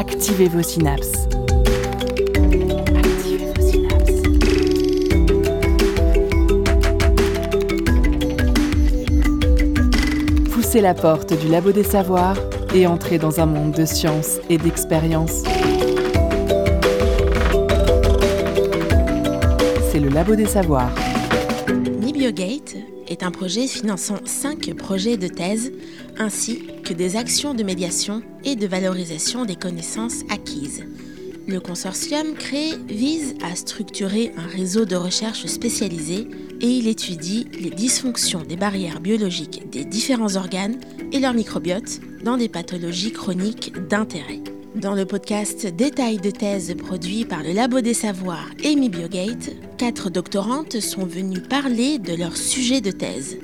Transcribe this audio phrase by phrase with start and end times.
[0.00, 1.28] Activez vos synapses.
[2.96, 3.52] Activez.
[10.54, 12.38] Poussez la porte du labo des savoirs
[12.74, 15.42] et entrez dans un monde de science et d'expérience.
[19.92, 20.94] C'est le labo des savoirs.
[22.00, 22.74] Nibiogate
[23.06, 25.70] est un projet finançant cinq projets de thèse
[26.18, 26.62] ainsi
[26.94, 30.84] des actions de médiation et de valorisation des connaissances acquises.
[31.46, 36.28] Le consortium créé vise à structurer un réseau de recherche spécialisé
[36.60, 40.78] et il étudie les dysfonctions des barrières biologiques des différents organes
[41.12, 44.40] et leur microbiote dans des pathologies chroniques d'intérêt.
[44.76, 50.10] Dans le podcast Détails de thèse produit par le Labo des Savoirs et Biogate, quatre
[50.10, 53.38] doctorantes sont venues parler de leur sujet de thèse.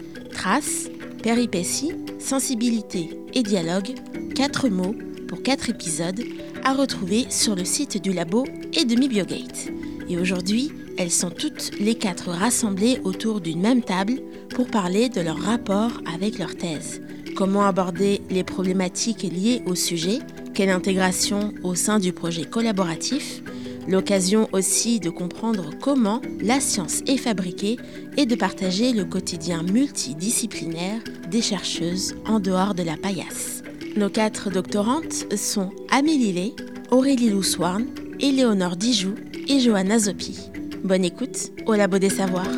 [1.27, 3.97] Péripéties, sensibilité et dialogue,
[4.37, 4.95] quatre mots
[5.27, 6.23] pour quatre épisodes
[6.63, 9.73] à retrouver sur le site du labo et de Biogate.
[10.09, 15.21] Et aujourd'hui, elles sont toutes les quatre rassemblées autour d'une même table pour parler de
[15.21, 17.03] leur rapport avec leur thèse.
[17.35, 20.21] Comment aborder les problématiques liées au sujet
[20.55, 23.43] quelle intégration au sein du projet collaboratif
[23.89, 27.77] L'occasion aussi de comprendre comment la science est fabriquée
[28.17, 33.63] et de partager le quotidien multidisciplinaire des chercheuses en dehors de la paillasse.
[33.97, 36.55] Nos quatre doctorantes sont Amélie Lé,
[36.91, 37.87] Aurélie Louswarn,
[38.19, 39.15] Éléonore Dijoux
[39.49, 40.51] et Johanna Zopi.
[40.83, 42.51] Bonne écoute au Labo des Savoirs.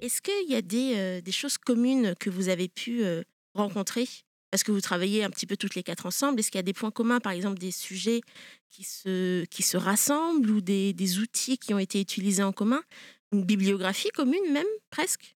[0.00, 3.22] Est-ce qu'il y a des, euh, choses communes que vous avez pu euh,
[3.54, 4.06] rencontrer?
[4.52, 6.38] Parce que vous travaillez un petit peu toutes les quatre ensemble?
[6.38, 8.20] Est-ce qu'il y a des points communs, par exemple des sujets
[8.68, 12.82] qui se, qui se rassemblent ou des, des outils qui ont été utilisés en commun?
[13.32, 15.36] Une bibliographie commune même, presque?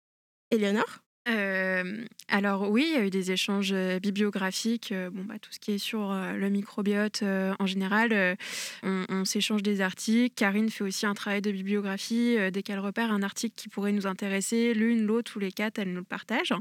[0.49, 1.03] Éléonore?
[1.29, 4.91] Euh, alors oui, il y a eu des échanges bibliographiques.
[5.11, 8.35] bon, bah, tout ce qui est sur le microbiote en général,
[8.81, 10.33] on, s'échange des articles.
[10.33, 12.35] Karine fait aussi un travail de bibliographie.
[12.51, 15.93] dès qu'elle repère un article qui pourrait nous intéresser, l'une, l'autre ou les quatre, elle
[15.93, 16.51] nous le partage.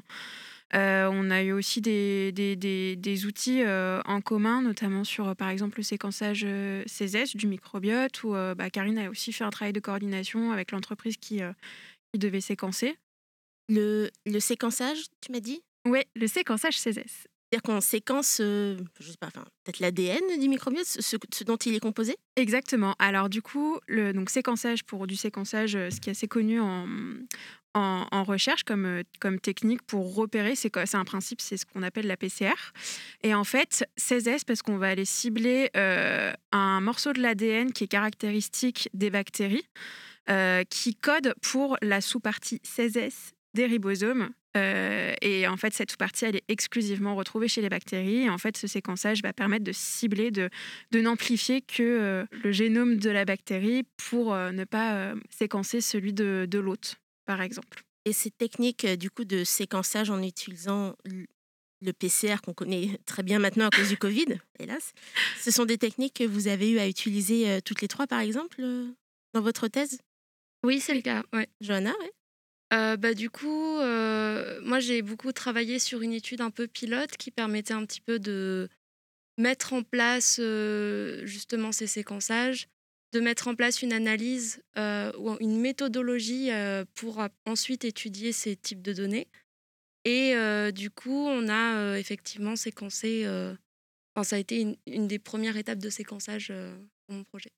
[0.75, 2.56] On a eu aussi des, des,
[2.97, 6.47] des, outils en commun, notamment sur, par exemple, le séquençage
[6.87, 11.16] CESES du microbiote, où bah, Karine a aussi fait un travail de coordination avec l'entreprise
[11.16, 11.41] qui,
[12.12, 12.97] qui devait séquencer.
[13.69, 15.62] Le, le séquençage, tu m'as dit?
[15.87, 17.27] Oui, le séquençage CESES.
[17.53, 21.75] C'est-à-dire qu'on séquence, euh, je sais pas, enfin, peut-être l'ADN du microbiote, ce, dont il
[21.75, 22.16] est composé?
[22.37, 22.94] Exactement.
[22.99, 26.60] Alors du coup, le donc, séquençage pour du séquençage, euh, ce qui est assez connu
[26.60, 26.87] en,
[27.75, 32.06] en, recherche comme, euh, comme technique pour repérer, c'est un principe, c'est ce qu'on appelle
[32.06, 32.55] la PCR.
[33.22, 37.88] Et en fait, CESES, parce qu'on va aller cibler un morceau de l'ADN qui est
[37.88, 39.66] caractéristique des bactéries,
[40.71, 44.31] qui code pour la sous-partie CESES des ribosomes.
[44.56, 48.22] Euh, et en fait, cette sous-partie, elle est exclusivement retrouvée chez les bactéries.
[48.22, 50.50] Et en fait, ce séquençage va permettre de cibler, de,
[50.93, 56.47] n'amplifier que euh, le génome de la bactérie pour euh, ne pas séquencer celui de,
[56.49, 56.97] de l'hôte,
[57.37, 57.82] par exemple.
[58.04, 63.38] Et ces techniques du coup de séquençage en utilisant le PCR qu'on connaît très bien
[63.38, 64.26] maintenant à cause du Covid,
[64.59, 64.93] hélas,
[65.41, 68.62] ce sont des techniques que vous avez eu à utiliser toutes les trois, par exemple,
[69.34, 69.98] dans votre thèse?
[70.65, 71.25] Oui, c'est le cas.
[71.32, 71.48] Ouais.
[71.60, 72.09] Johanna, oui
[72.72, 77.16] euh, bah, du coup, euh, moi j'ai beaucoup travaillé sur une étude un peu pilote
[77.19, 78.69] qui permettait un petit peu de
[79.37, 82.69] mettre en place euh, justement ces séquençages,
[83.12, 86.50] de mettre en place une analyse ou une méthodologie
[86.95, 89.28] pour ensuite étudier ces types de données.
[90.05, 90.34] Et
[90.73, 93.27] du coup, on a effectivement séquencé,
[94.15, 96.53] enfin, ça a été une, une, des premières étapes de séquençage
[97.06, 97.51] pour mon projet.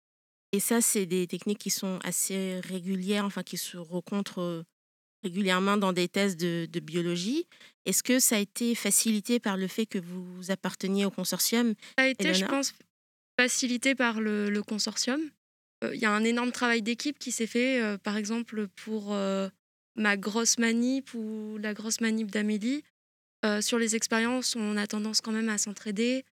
[0.53, 4.65] Et ça, c'est des techniques qui sont assez régulières, enfin qui se rencontrent
[5.25, 7.49] régulièrement dans des thèses de, biologie.
[7.87, 12.05] Est-ce que ça a été facilité par le fait que vous apparteniez au consortium Ça
[12.05, 12.75] a été, je pense,
[13.41, 15.21] facilité par le, consortium.
[15.83, 19.15] Il y a un énorme travail d'équipe qui s'est fait, par exemple, pour
[19.97, 22.83] ma grosse manip ou la grosse manip d'Amélie.
[23.61, 26.25] sur les expériences, on a tendance quand même à s'entraider.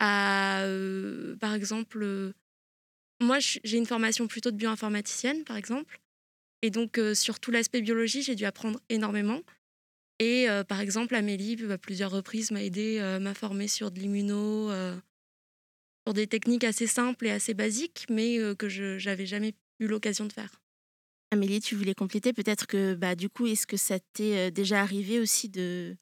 [0.00, 0.64] À,
[1.40, 2.34] par exemple,
[3.20, 5.98] moi, j'ai une formation plutôt de bioinformaticienne, par exemple.
[6.62, 9.40] Et donc, sur tout l'aspect biologie, j'ai dû apprendre énormément.
[10.20, 14.70] Et par exemple, Amélie, à plusieurs reprises, m'a aidé, euh, m'a formée sur de l'immuno,
[16.06, 20.26] sur des techniques assez simples et assez basiques, mais que je n'avais jamais eu l'occasion
[20.26, 20.60] de faire.
[21.32, 25.20] Amélie, tu voulais compléter peut-être que, bah, du coup, est-ce que ça t'est déjà arrivé
[25.20, 25.96] aussi de,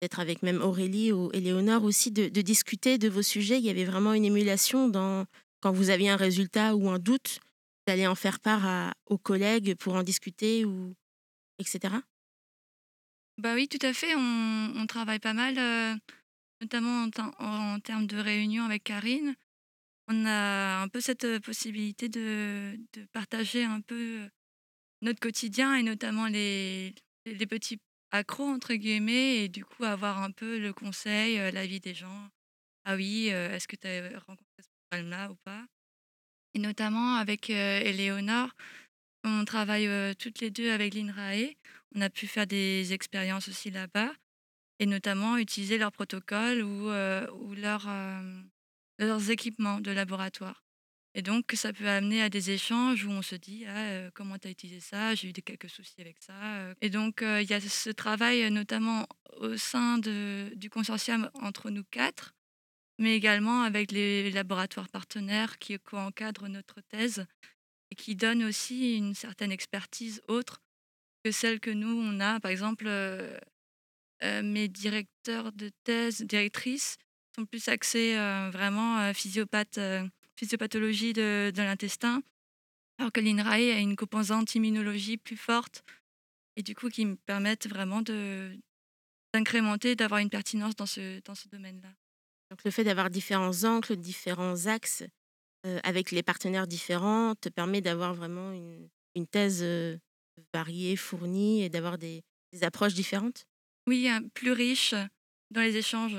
[0.00, 3.58] peut-être avec même Aurélie ou Éléonore aussi, de, de, discuter de vos sujets?
[3.58, 5.26] Il y avait vraiment une émulation dans,
[5.60, 7.40] quand vous aviez un résultat ou un doute
[7.86, 10.94] d'aller en faire part aux collègues pour en discuter ou
[11.58, 11.94] etc.
[13.38, 14.14] Bah oui, tout à fait.
[14.14, 15.94] On, on travaille pas mal, euh,
[16.60, 17.08] notamment
[17.38, 19.34] en, termes de réunion avec Karine.
[20.08, 22.78] On a un peu cette euh, possibilité de,
[23.12, 24.28] partager un peu
[25.02, 26.94] notre quotidien et notamment les,
[27.48, 27.78] petits
[28.12, 32.28] accros, entre guillemets, et du coup avoir un peu le conseil, euh, l'avis des gens.
[32.84, 35.66] Ah oui, euh, est-ce que tu as rencontré ce problème-là ou pas?
[36.54, 38.50] Et notamment avec Éléonore,
[39.24, 41.52] on travaille toutes les deux avec l'INRAE.
[41.94, 44.14] On a pu faire des expériences aussi là-bas
[44.78, 48.42] et notamment utiliser leurs protocoles ou, euh, euh,
[48.98, 50.64] leurs équipements de laboratoire.
[51.14, 54.38] Et donc, ça peut amener à des échanges où on se dit ah, euh, comment
[54.38, 55.14] tu as utilisé ça?
[55.14, 56.34] J'ai eu quelques soucis avec ça.
[56.58, 56.74] euh.
[56.82, 59.06] Et donc, il y a ce travail notamment
[59.38, 62.34] au sein de, du consortium entre nous quatre,
[62.98, 67.24] mais également avec les laboratoires partenaires qui co-encadrent notre thèse
[67.90, 70.60] et qui donnent aussi une certaine expertise autre
[71.24, 72.40] que celle que nous, on a.
[72.40, 72.88] Par exemple,
[74.22, 76.96] mes directeurs de thèse, directrices,
[77.36, 82.22] sont plus axés euh, vraiment euh, physiopathe, euh, physiopathologie de, l'intestin,
[82.98, 85.84] alors que l'INRAE a une composante immunologie plus forte
[86.56, 88.00] et du coup qui me permettent vraiment
[89.34, 91.90] d'incrémenter, d'avoir une pertinence dans ce, dans ce domaine-là.
[92.50, 95.04] Donc le fait d'avoir différents angles, différents axes
[95.66, 99.98] euh, avec les partenaires différents te permet d'avoir vraiment une, une thèse euh,
[100.54, 102.22] variée, fournie et d'avoir des
[102.62, 103.46] approches différentes?
[103.86, 104.94] Oui, euh, plus riche
[105.50, 106.16] dans les échanges.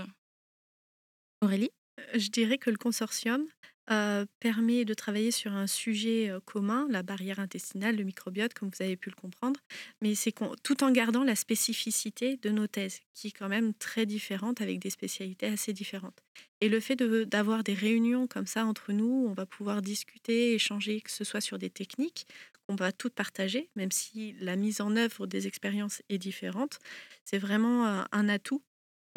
[1.41, 1.69] Aurélie?
[1.99, 3.45] Euh, Je dirais que le consortium
[3.89, 8.69] euh, permet de travailler sur un sujet euh, commun, la barrière intestinale, le microbiote, comme
[8.69, 9.59] vous avez pu le comprendre,
[10.01, 10.33] mais c'est
[10.63, 14.79] tout en gardant la spécificité de nos thèses, qui est quand même très différente avec
[14.79, 16.19] des spécialités assez différentes.
[16.59, 20.53] Et le fait de- d'avoir des réunions comme ça entre nous, on va pouvoir discuter,
[20.53, 22.25] échanger, que ce soit sur des techniques
[22.67, 26.79] qu'on va toutes partager, même si la mise en œuvre des expériences est différente,
[27.25, 28.63] c'est vraiment euh, un atout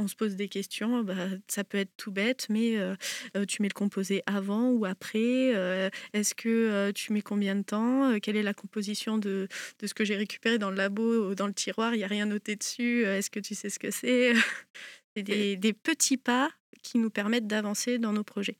[0.00, 1.14] on se pose des questions, bah,
[1.48, 2.94] ça peut être tout bête, mais euh,
[3.36, 7.54] euh, tu mets le composé avant ou après euh, Est-ce que euh, tu mets combien
[7.54, 9.46] de temps Quelle est la composition de,
[9.78, 12.08] de ce que j'ai récupéré dans le labo, ou dans le tiroir Il n'y a
[12.08, 13.04] rien noté dessus.
[13.04, 14.32] Est-ce que tu sais ce que c'est?
[15.16, 16.52] C'est des, des petits pas
[16.84, 18.56] qui nous permettent d'avancer dans nos projets.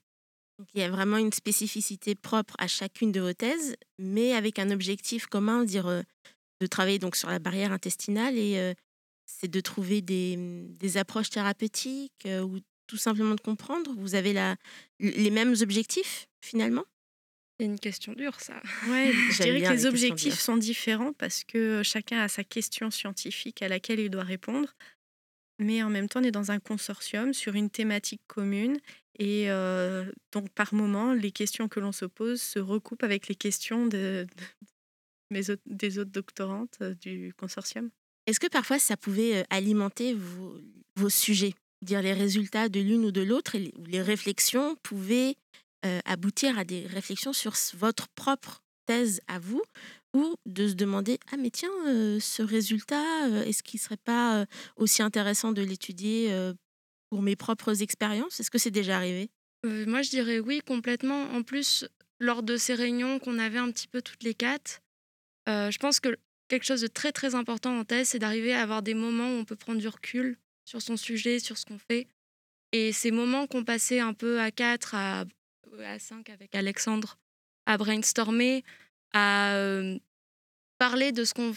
[0.73, 4.71] Il y a vraiment une spécificité propre à chacune de vos thèses, mais avec un
[4.71, 6.01] objectif commun, dire euh,
[6.61, 8.73] de travailler donc sur la barrière intestinale et euh,
[9.25, 13.93] c'est de trouver des, des approches thérapeutiques euh, ou tout simplement de comprendre.
[13.97, 14.55] Vous avez la,
[14.99, 16.85] les mêmes objectifs finalement?
[17.59, 18.61] C'est une question dure, ça.
[18.87, 23.61] Ouais, je dirais que les objectifs sont différents parce que chacun a sa question scientifique
[23.61, 24.73] à laquelle il doit répondre.
[25.59, 28.79] Mais en même temps, on est dans un consortium sur une thématique commune.
[29.19, 29.47] Et
[30.31, 34.25] donc, par moment, les questions que l'on se pose se recoupent avec les questions de,
[35.65, 37.89] des autres doctorantes du consortium.
[38.27, 40.15] Est-ce que parfois ça pouvait alimenter
[40.95, 41.53] vos, sujets?
[41.81, 45.35] Dire les résultats de l'une ou de l'autre, les, réflexions pouvaient
[46.05, 49.63] aboutir à des réflexions sur votre propre thèse à vous,
[50.13, 51.69] ou de se demander Ah, mais tiens,
[52.19, 56.53] ce résultat, est-ce qu'il serait pas aussi intéressant de l'étudier
[57.11, 58.39] pour mes propres expériences?
[58.39, 59.29] Est-ce que c'est déjà arrivé?
[59.65, 61.23] Euh, moi, je dirais oui, complètement.
[61.33, 61.85] En plus,
[62.19, 64.81] lors de ces réunions qu'on avait un petit peu toutes les quatre,
[65.49, 68.61] euh, je pense que quelque chose de très très important en thèse, c'est d'arriver à
[68.61, 71.77] avoir des moments où on peut prendre du recul sur son sujet, sur ce qu'on
[71.77, 72.07] fait.
[72.71, 75.25] Et ces moments qu'on passait un peu à quatre, à,
[75.83, 77.19] à cinq avec Alexandre,
[77.65, 78.63] à brainstormer,
[79.11, 79.99] à euh,
[80.77, 81.53] parler de ce qu'on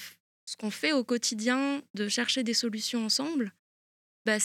[0.46, 3.52] ce fait au quotidien, de chercher des solutions ensemble,
[4.26, 4.38] bah,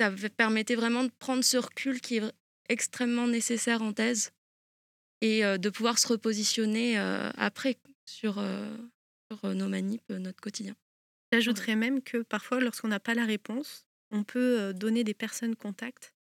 [0.00, 2.32] ça permettait vraiment de prendre ce recul qui est
[2.68, 4.32] extrêmement nécessaire en thèse
[5.20, 8.76] et euh, de pouvoir se repositionner euh, après sur, euh,
[9.30, 10.74] sur nos manips, notre quotidien.
[11.32, 16.14] J'ajouterais même que parfois, lorsqu'on n'a pas la réponse, on peut donner des personnes contacts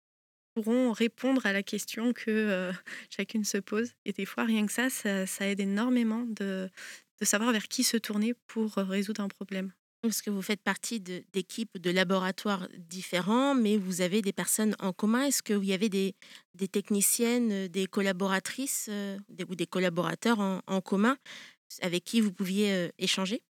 [0.55, 2.73] qui pourront répondre à la question que euh,
[3.09, 3.93] chacune se pose.
[4.05, 6.69] Et des fois, rien que ça, ça, ça aide énormément de,
[7.21, 9.71] de savoir vers qui se tourner pour résoudre un problème.
[10.01, 14.93] Parce que vous faites partie d'équipes, de, laboratoires différents, mais vous avez des personnes en
[14.93, 15.23] commun.
[15.23, 16.15] Est-ce qu'il y avait des,
[16.71, 19.17] techniciennes, euh, des collaboratrices euh,
[19.49, 21.17] ou des collaborateurs en, en commun
[21.81, 23.41] avec qui vous pouviez euh, échanger?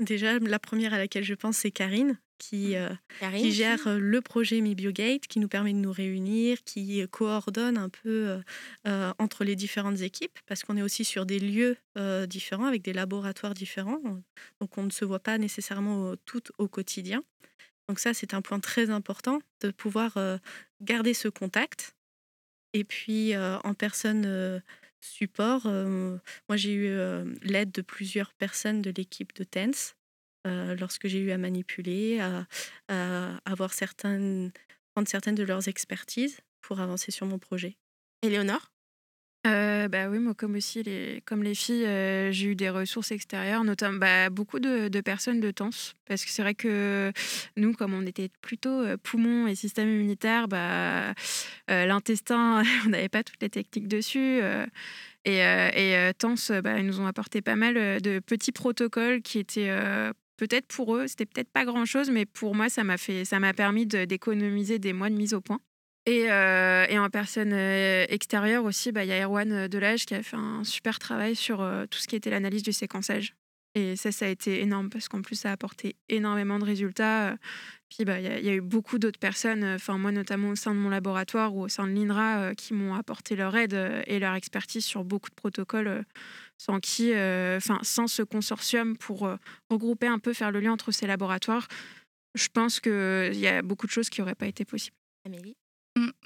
[0.00, 3.98] Déjà, la première à laquelle je pense, c'est Karine, qui, euh, Karine qui gère euh,
[3.98, 8.40] le projet MiBioGate, qui nous permet de nous réunir, qui euh, coordonne un peu euh,
[8.88, 12.82] euh, entre les différentes équipes, parce qu'on est aussi sur des lieux euh, différents, avec
[12.82, 14.00] des laboratoires différents.
[14.60, 17.22] Donc, on ne se voit pas nécessairement au- toutes au quotidien.
[17.88, 20.38] Donc ça, c'est un point très important de pouvoir euh,
[20.80, 21.94] garder ce contact.
[22.72, 24.58] Et puis, euh, en personne euh,
[25.04, 26.96] support, moi, j'ai eu
[27.42, 29.94] l'aide de plusieurs personnes de l'équipe de TENS
[30.44, 32.20] lorsque j'ai eu à manipuler,
[32.88, 34.52] à, avoir certaines,
[34.94, 37.76] prendre certaines de leurs expertises pour avancer sur mon projet.
[38.22, 38.73] Éléonore
[39.46, 43.12] euh, bah oui, moi comme aussi les, comme les filles, euh, j'ai eu des ressources
[43.12, 47.12] extérieures, notamment bah, beaucoup de, personnes de TANS, parce que c'est vrai que
[47.56, 51.12] nous, comme on était plutôt euh, poumons et système immunitaire, bah,
[51.68, 54.40] l'intestin, on n'avait pas toutes les techniques dessus.
[55.26, 59.70] et, et TANS, bah, ils nous ont apporté pas mal de petits protocoles qui étaient
[60.38, 63.86] peut-être pour eux, c'était peut-être pas grand-chose, mais pour moi, ça m'a ça m'a permis
[63.86, 65.60] d'économiser des mois de mise au point.
[66.06, 70.04] Et, euh, et, en personne euh, extérieure aussi, bah, il y a Erwan euh, Delage
[70.04, 73.34] qui a fait un super travail sur tout ce qui était l'analyse du séquençage.
[73.74, 77.36] Et ça, ça a été énorme parce qu'en plus, ça a apporté énormément de résultats.
[77.88, 80.74] Puis, bah, il y, y, a eu beaucoup d'autres personnes, enfin, moi notamment au sein
[80.74, 84.34] de mon laboratoire ou au sein de l'INRA, qui m'ont apporté leur aide et leur
[84.34, 86.04] expertise sur beaucoup de protocoles
[86.56, 89.28] sans qui, enfin, sans ce consortium pour
[89.70, 91.66] regrouper un peu, faire le lien entre ces laboratoires.
[92.34, 94.96] Je pense qu'il y a beaucoup de choses qui n'auraient pas été possibles.
[95.24, 95.56] Amélie?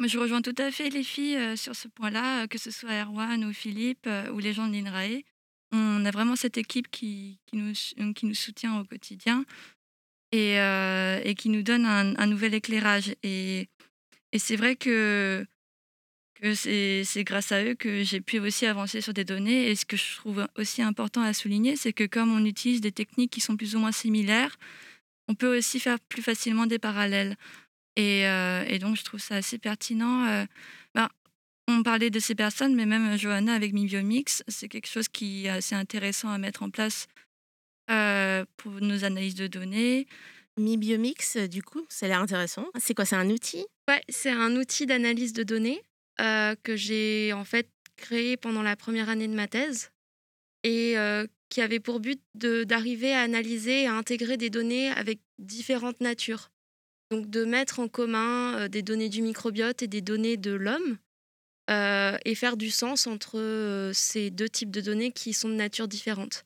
[0.00, 3.02] Je rejoins tout à fait les filles euh, sur ce point-là, euh, que ce soit
[3.02, 5.23] Erwan ou Philippe euh, ou les gens de l'INRAE.
[5.73, 7.73] On a vraiment cette équipe qui, qui, nous,
[8.14, 9.44] qui nous soutient au quotidien
[10.32, 13.14] et, et qui nous donne un, nouvel éclairage.
[13.23, 13.68] Et,
[14.32, 15.44] et c'est vrai que,
[16.40, 19.68] que c'est grâce à eux que j'ai pu aussi avancer sur des données.
[19.68, 22.92] Et ce que je trouve aussi important à souligner, c'est que comme on utilise des
[22.92, 24.56] techniques qui sont plus ou moins similaires,
[25.28, 27.37] on peut aussi faire plus facilement des parallèles.
[28.00, 30.47] Et, donc, je trouve ça assez pertinent.
[30.95, 31.09] Ben,
[31.67, 35.50] on parlait de ces personnes, mais même Johanna avec MiBiomix, c'est quelque chose qui est
[35.50, 37.09] assez intéressant à mettre en place
[38.57, 40.07] pour nos analyses de données.
[40.59, 42.67] MiBiomix, du coup, ça a l'air intéressant.
[42.78, 43.64] C'est quoi C'est un outil?
[43.88, 45.83] Ouais, c'est un outil d'analyse de données
[46.19, 49.90] que j'ai en fait créé pendant la première année de ma thèse
[50.62, 50.95] et
[51.49, 56.50] qui avait pour but d'arriver à analyser et à intégrer des données avec différentes natures.
[57.10, 60.98] Donc de mettre en commun des données du microbiote et des données de l'homme
[61.70, 66.44] et faire du sens entre ces deux types de données qui sont de nature différente.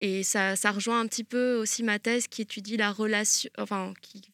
[0.00, 2.46] Et ça, ça rejoint un petit peu aussi ma thèse qui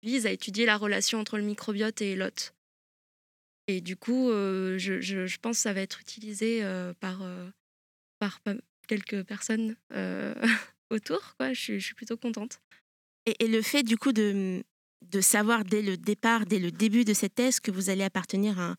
[0.02, 2.54] vise à étudier la relation entre le microbiote et l'hôte.
[3.66, 6.62] Et du coup, je, pense que ça va être utilisé
[7.00, 7.22] par,
[8.18, 8.40] par
[8.86, 9.76] quelques personnes
[10.90, 11.34] autour.
[11.52, 12.60] Je, suis plutôt contente.
[13.26, 14.62] Et, le fait du coup de,
[15.10, 18.58] de savoir dès le départ, dès le début de cette thèse, que vous allez appartenir
[18.58, 18.76] à,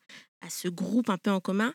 [0.50, 1.74] ce groupe un peu en commun.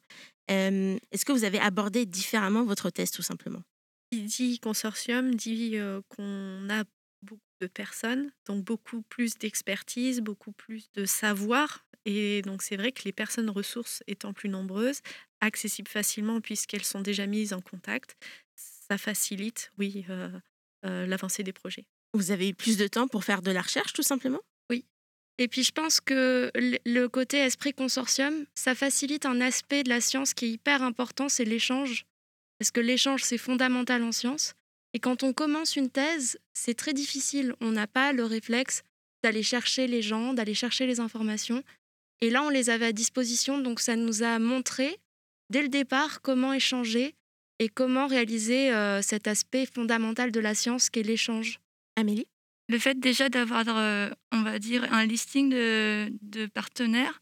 [0.49, 3.63] Est-ce que vous avez abordé différemment votre thèse, tout simplement?
[4.11, 5.77] Il dit consortium, dit
[6.09, 6.85] qu'on a
[7.23, 11.85] beaucoup de personnes, donc beaucoup plus d'expertise, beaucoup plus de savoir.
[12.05, 15.01] Et donc c'est vrai que les personnes ressources étant plus nombreuses,
[15.41, 18.17] accessibles facilement puisqu'elles sont déjà mises en contact,
[18.57, 20.05] ça facilite, oui,
[20.83, 21.87] l'avancée des projets.
[22.15, 24.41] Vous avez eu plus de temps pour faire de la recherche, tout simplement?
[24.71, 24.85] Oui.
[25.39, 30.01] Et puis je pense que le côté esprit consortium, ça facilite un aspect de la
[30.01, 32.05] science qui est hyper important, c'est l'échange.
[32.59, 34.55] Parce que l'échange, c'est fondamental en science.
[34.95, 37.55] Et quand on commence une thèse, c'est très difficile.
[37.61, 38.83] On n'a pas le réflexe
[39.23, 41.63] d'aller chercher les gens, d'aller chercher les informations.
[42.21, 44.99] Et là, on les avait à disposition, donc ça nous a montré
[45.51, 47.15] dès le départ comment échanger
[47.59, 51.59] et comment réaliser euh, cet aspect fondamental de la science qu'est l'échange.
[51.97, 52.27] Amélie?
[52.69, 57.21] Le fait déjà d'avoir, euh, on va dire, un listing de, partenaires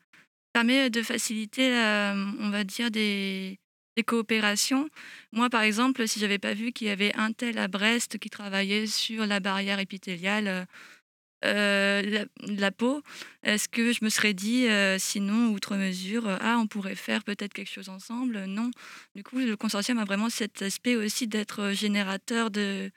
[0.52, 1.70] permet de faciliter,
[2.40, 3.58] on va dire, des,
[3.96, 4.88] des, coopérations.
[5.32, 8.30] Moi, par exemple, si j'avais pas vu qu'il y avait un tel à Brest qui
[8.30, 10.66] travaillait sur la barrière épithéliale
[11.44, 13.02] euh, la, peau,
[13.42, 17.54] est-ce que je me serais dit, euh, sinon, outre mesure, ah, on pourrait faire peut-être
[17.54, 18.44] quelque chose ensemble?
[18.44, 18.70] Non.
[19.14, 22.90] Du coup, le consortium a vraiment cet aspect aussi d'être générateur de,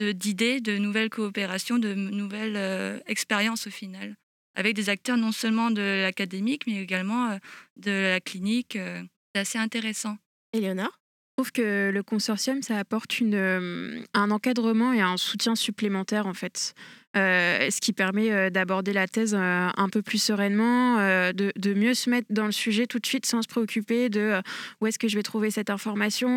[0.00, 4.16] d'idées, de, nouvelles coopérations, de nouvelles euh, expériences au final,
[4.54, 7.36] avec des acteurs non seulement de l'académique, mais également euh,
[7.76, 8.76] de la clinique.
[8.76, 9.02] Euh,
[9.34, 10.16] c'est assez intéressant.
[10.52, 10.98] Éléonore?
[11.38, 16.34] Je trouve que le consortium, ça apporte une, un encadrement et un soutien supplémentaire en
[16.34, 16.74] fait.
[17.16, 20.96] Euh, ce qui permet euh, d'aborder la thèse euh, un peu plus sereinement,
[21.32, 24.40] de, mieux se mettre dans le sujet tout de suite sans se préoccuper de
[24.80, 26.28] où est-ce que je vais trouver cette information.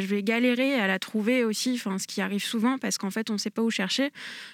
[0.00, 3.34] je vais galérer à la trouver aussi, ce qui arrive souvent parce qu'en fait, on
[3.34, 4.10] ne sait pas où chercher.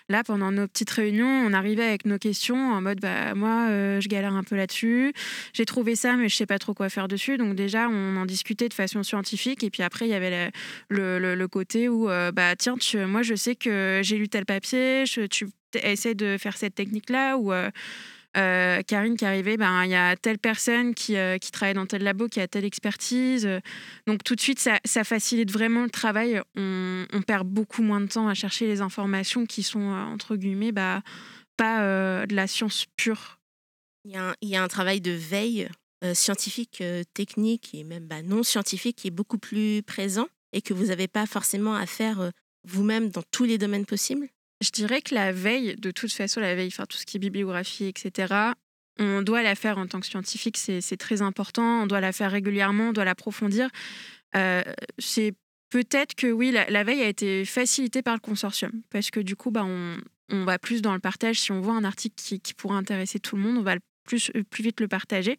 [0.08, 4.08] Là, pendant nos petites réunions, on arrivait avec nos questions en mode bah, moi, je
[4.08, 5.12] galère un peu là-dessus.
[5.54, 7.38] J'ai trouvé ça, mais je ne sais pas trop quoi faire dessus.
[7.38, 9.64] Donc, déjà, on en discutait de façon scientifique.
[9.64, 10.50] Et puis après, il y avait
[10.88, 16.14] le, côté où bah, tiens, moi, je sais que j'ai lu tel papier, tu essaies
[16.14, 20.94] de faire cette technique-là ou, euh, Karine qui arrivait, ben, il y a telle personne
[20.94, 23.48] qui, qui, travaille dans tel labo, qui a telle expertise.
[24.06, 26.40] Donc tout de suite, ça, facilite vraiment le travail.
[26.56, 31.02] On, perd beaucoup moins de temps à chercher les informations qui sont, entre guillemets, bah,
[31.56, 31.80] pas
[32.26, 33.38] de la science pure.
[34.04, 35.68] Il y, a un, il y a un travail de veille
[36.14, 36.82] scientifique,
[37.14, 41.06] technique et même bah, non scientifique qui est beaucoup plus présent et que vous n'avez
[41.06, 42.32] pas forcément à faire
[42.64, 44.28] vous-même dans tous les domaines possibles?
[44.62, 47.20] Je dirais que la veille, de toute façon, la veille, enfin, tout ce qui est
[47.20, 48.32] bibliographie, etc.,
[48.98, 52.30] on doit la faire en tant que scientifique, c'est très important, on doit la faire
[52.30, 53.68] régulièrement, on doit l'approfondir.
[54.36, 54.62] Euh,
[54.98, 55.34] c'est
[55.70, 59.50] peut-être que oui, la, veille a été facilitée par le consortium, parce que du coup,
[59.50, 61.40] bah, on, va plus dans le partage.
[61.40, 63.76] Si on voit un article qui, pourrait intéresser tout le monde, on va
[64.06, 65.38] plus, plus vite le partager.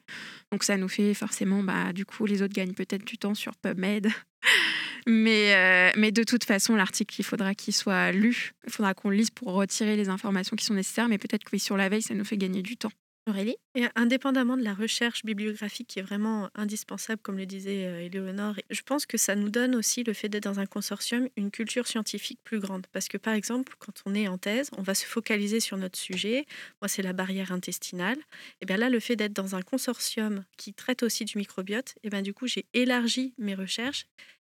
[0.51, 3.55] Donc ça nous fait forcément, bah, du coup, les autres gagnent peut-être du temps sur
[3.55, 4.09] PubMed
[5.07, 8.53] mais, euh, mais de toute façon, l'article, il faudra qu'il soit lu.
[8.65, 11.09] Il faudra qu'on le lise pour retirer les informations qui sont nécessaires.
[11.09, 12.91] Mais peut-être que oui, sur la veille, ça nous fait gagner du temps.
[13.25, 13.55] Aurélie?
[13.75, 18.55] Et indépendamment de la recherche bibliographique qui est vraiment indispensable, comme le disait euh, Éléonore,
[18.69, 21.87] je pense que ça nous donne aussi le fait d'être dans un consortium une culture
[21.87, 22.85] scientifique plus grande.
[22.91, 25.97] Parce que par exemple, quand on est en thèse, on va se focaliser sur notre
[25.97, 26.45] sujet.
[26.81, 28.17] Moi, c'est la barrière intestinale.
[28.59, 32.09] Et bien là, le fait d'être dans un consortium qui traite aussi du microbiote, et
[32.09, 34.05] bien du coup, j'ai élargi mes recherches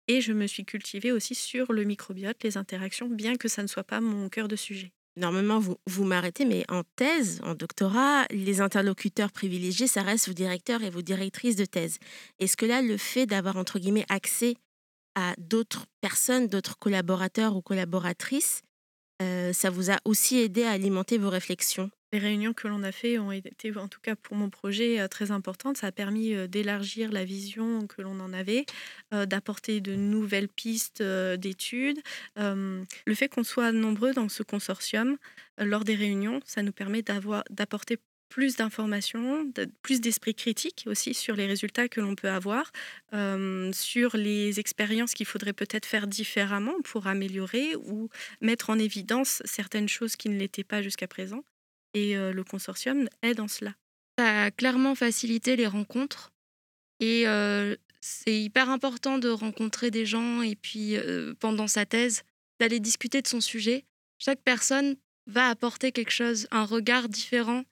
[0.08, 3.68] et je me suis cultivée aussi sur le microbiote, les interactions, bien que ça ne
[3.68, 4.92] soit pas mon cœur de sujet.
[5.18, 10.34] Normalement, vous, vous m'arrêtez, mais en thèse, en doctorat, les interlocuteurs privilégiés, ça reste vos
[10.34, 11.98] directeurs et vos directrices de thèse.
[12.40, 14.56] Est-ce que là, le fait d'avoir, entre guillemets, accès
[15.16, 18.62] à d'autres personnes, d'autres collaborateurs ou collaboratrices,
[19.20, 21.90] ça vous a aussi aidé à alimenter vos réflexions?
[22.14, 25.32] Les réunions que l'on a fait ont été, en tout cas pour mon projet, très
[25.32, 25.76] importantes.
[25.78, 28.66] Ça a permis d'élargir la vision que l'on en avait,
[29.12, 32.00] d'apporter de nouvelles pistes d'études.
[32.38, 35.18] Le fait qu'on soit nombreux dans ce consortium,
[35.58, 37.98] lors des réunions, ça nous permet d'apporter
[38.30, 42.72] plus d'informations, plus d'esprit critique aussi sur les résultats que l'on peut avoir,
[43.14, 48.10] euh, sur les expériences qu'il faudrait peut-être faire différemment pour améliorer ou
[48.42, 51.44] mettre en évidence certaines choses qui ne l'étaient pas jusqu'à présent.
[51.94, 53.74] Et euh, le consortium aide en cela.
[54.20, 56.32] Ça a clairement facilité les rencontres
[57.00, 60.96] et euh, c'est hyper important de rencontrer des gens et puis
[61.40, 62.24] pendant sa thèse,
[62.60, 63.86] d'aller discuter de son sujet.
[64.18, 64.96] Chaque personne
[65.28, 67.64] va apporter quelque chose, un regard différent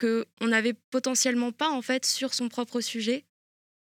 [0.00, 3.24] qu'on n'avait potentiellement pas en fait sur son propre sujet.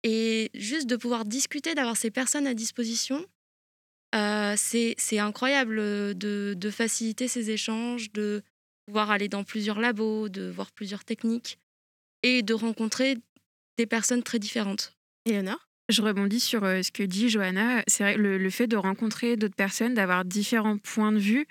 [0.02, 3.24] Et juste de pouvoir discuter, d'avoir ces personnes à disposition,
[4.14, 5.76] euh, c'est incroyable
[6.16, 8.42] de, de, faciliter ces échanges, de
[8.86, 11.58] pouvoir aller dans plusieurs labos, de voir plusieurs techniques
[12.22, 13.18] et de rencontrer
[13.76, 14.96] des personnes très différentes.
[15.26, 17.82] Eleonore je rebondis sur euh, ce que dit Johanna.
[17.88, 21.46] C'est vrai, le, le fait de rencontrer d'autres personnes, d'avoir différents points de vue,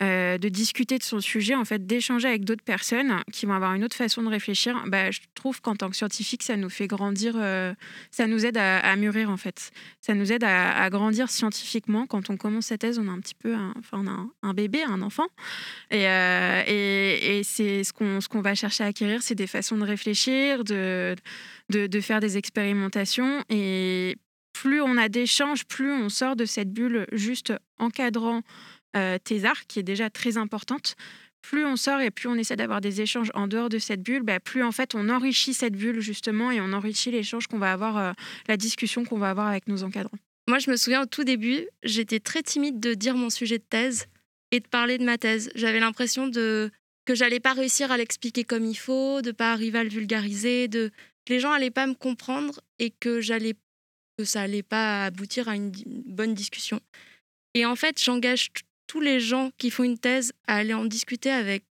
[0.00, 3.74] euh, de discuter de son sujet, en fait, d'échanger avec d'autres personnes qui vont avoir
[3.74, 6.86] une autre façon de réfléchir, bah, je trouve qu'en tant que scientifique, ça nous fait
[6.86, 7.74] grandir, euh,
[8.10, 9.70] ça nous aide à, mûrir, en fait.
[10.00, 12.06] Ça nous aide à, grandir scientifiquement.
[12.06, 14.54] Quand on commence sa thèse, on a un petit peu, un, enfin, on a un,
[14.54, 15.26] bébé, un enfant.
[15.90, 19.84] Et, et, et c'est ce qu'on qu'on va chercher à acquérir, c'est des façons de
[19.84, 21.16] réfléchir, de
[21.72, 23.42] de, faire des expérimentations.
[23.48, 24.16] Et
[24.52, 28.42] plus on a d'échanges, plus on sort de cette bulle juste encadrant
[28.96, 30.96] euh, arts, qui est déjà très importante.
[31.42, 34.22] Plus on sort et plus on essaie d'avoir des échanges en dehors de cette bulle,
[34.22, 37.72] bah, plus en fait on enrichit cette bulle justement et on enrichit l'échange qu'on va
[37.72, 38.12] avoir, euh,
[38.46, 40.18] la discussion qu'on va avoir avec nos encadrants.
[40.48, 43.64] Moi, je me souviens au tout début, j'étais très timide de dire mon sujet de
[43.68, 44.06] thèse
[44.50, 45.50] et de parler de ma thèse.
[45.54, 46.70] J'avais l'impression de
[47.04, 50.68] que j'allais pas réussir à l'expliquer comme il faut, de pas arriver à le vulgariser,
[50.68, 50.90] de
[51.24, 53.54] que les gens allaient pas me comprendre et que j'allais
[54.18, 55.72] que ça allait pas aboutir à une
[56.06, 56.80] bonne discussion.
[57.54, 58.50] Et en fait, j'engage
[58.92, 61.64] tous les gens qui font une thèse à aller en discuter avec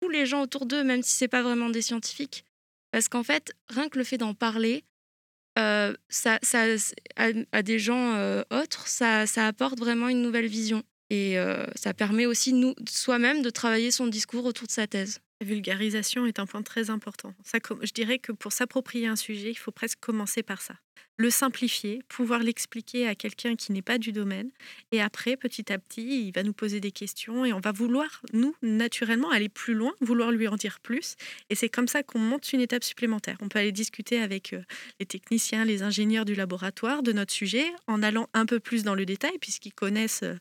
[0.00, 2.44] tous les gens autour d'eux, même si c'est pas vraiment des scientifiques,
[2.90, 4.82] parce qu'en fait, rien que le fait d'en parler,
[5.60, 6.40] euh, ça,
[7.14, 10.82] à, des gens euh, autres, ça, apporte vraiment une nouvelle vision.
[11.08, 15.20] Et euh, ça permet aussi nous soi-même de travailler son discours autour de sa thèse.
[15.40, 17.32] La vulgarisation est un point très important.
[17.54, 20.74] Je dirais que pour s'approprier un sujet, il faut presque commencer par ça
[21.20, 24.50] le simplifier, pouvoir l'expliquer à quelqu'un qui n'est pas du domaine.
[24.90, 28.22] Et après, petit à petit, il va nous poser des questions et on va vouloir,
[28.32, 31.16] nous, naturellement, aller plus loin, vouloir lui en dire plus.
[31.50, 33.36] Et c'est comme ça qu'on monte une étape supplémentaire.
[33.42, 34.62] On peut aller discuter avec euh,
[34.98, 38.94] les techniciens, les ingénieurs du laboratoire de notre sujet en allant un peu plus dans
[38.94, 40.36] le détail puisqu'ils connaissent euh,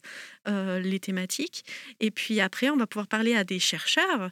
[0.48, 1.65] euh, les thématiques.
[2.00, 4.32] Et puis après, on va pouvoir parler à des chercheurs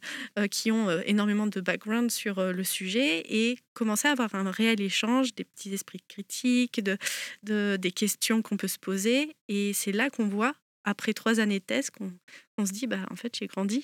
[0.49, 5.35] qui ont énormément de background sur le sujet et commencer à avoir un réel échange,
[5.35, 6.97] des petits esprits de,
[7.43, 9.35] de des questions qu'on peut se poser.
[9.47, 13.15] Et c'est là qu'on voit, après trois années de thèse, qu'on se dit, bah, en
[13.15, 13.83] fait, j'ai grandi.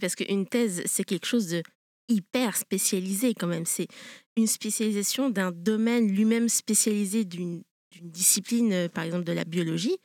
[0.00, 1.62] parce qu'une thèse, c'est quelque chose de
[2.08, 3.66] hyper spécialisé quand même.
[3.66, 3.88] C'est
[4.36, 7.62] une spécialisation d'un domaine lui-même spécialisé d'une
[8.00, 9.98] discipline, euh, par exemple de la biologie.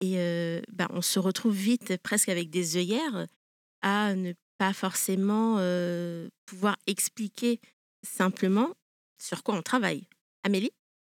[0.00, 3.26] Et euh, bah, on se retrouve vite presque avec des œillères
[3.82, 7.60] à ne pas forcément euh, pouvoir expliquer
[8.02, 8.74] simplement
[9.18, 10.06] sur quoi on travaille.
[10.46, 10.70] Amélie?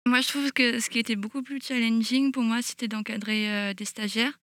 [0.06, 3.84] Moi, je trouve que ce qui était beaucoup plus challenging pour moi, c'était d'encadrer des
[3.84, 4.38] stagiaires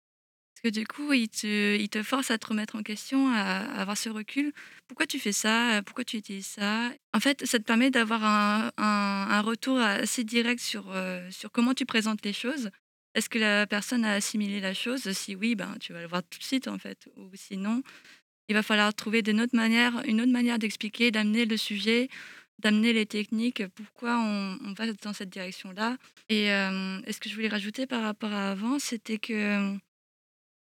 [0.62, 3.96] que du coup, il te, il te force à te remettre en question, à, avoir
[3.96, 4.52] ce recul.
[4.86, 5.82] Pourquoi tu fais ça?
[5.84, 6.90] Pourquoi tu utilises ça?
[7.12, 11.84] En fait, ça te permet d'avoir un, retour assez direct sur, euh, sur comment tu
[11.84, 12.70] présentes les choses.
[13.14, 15.10] Est-ce que la personne a assimilé la chose?
[15.12, 17.08] Si oui, ben, tu vas le voir tout de suite, en fait.
[17.16, 17.82] Ou sinon,
[18.48, 22.08] il va falloir trouver une une autre manière d'expliquer, d'amener le sujet,
[22.58, 25.96] d'amener les techniques, pourquoi on, va dans cette direction-là.
[26.28, 29.76] Et, euh, et, ce que je voulais rajouter par rapport à avant, c'était que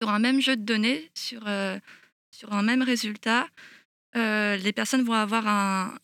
[0.02, 1.80] sur un même jeu de données, sur, euh,
[2.32, 3.48] sur un même résultat,
[4.16, 5.46] euh, les personnes vont avoir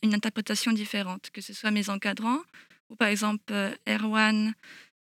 [0.02, 2.42] une interprétation différente, que ce soit mes encadrants
[2.90, 4.54] ou par exemple euh, Erwan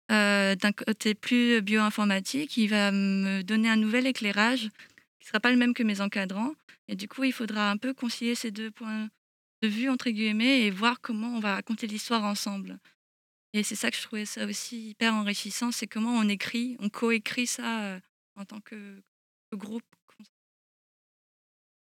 [0.08, 4.62] d'un côté plus bioinformatique, il va me donner un nouvel éclairage
[5.20, 6.54] qui ne sera pas le même que mes encadrants.
[6.88, 9.08] Et du coup, il faudra un peu concilier ces deux points
[9.62, 12.78] de vue, entre guillemets, et voir comment on va raconter l'histoire ensemble.
[13.52, 16.88] Et c'est ça que je trouvais ça aussi hyper enrichissant, c'est comment on écrit, on
[16.88, 17.98] coécrit ça
[18.36, 19.02] en tant que,
[19.52, 19.82] groupe.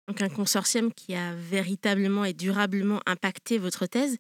[0.07, 4.19] Donc un consortium qui a véritablement et durablement impacté votre thèse,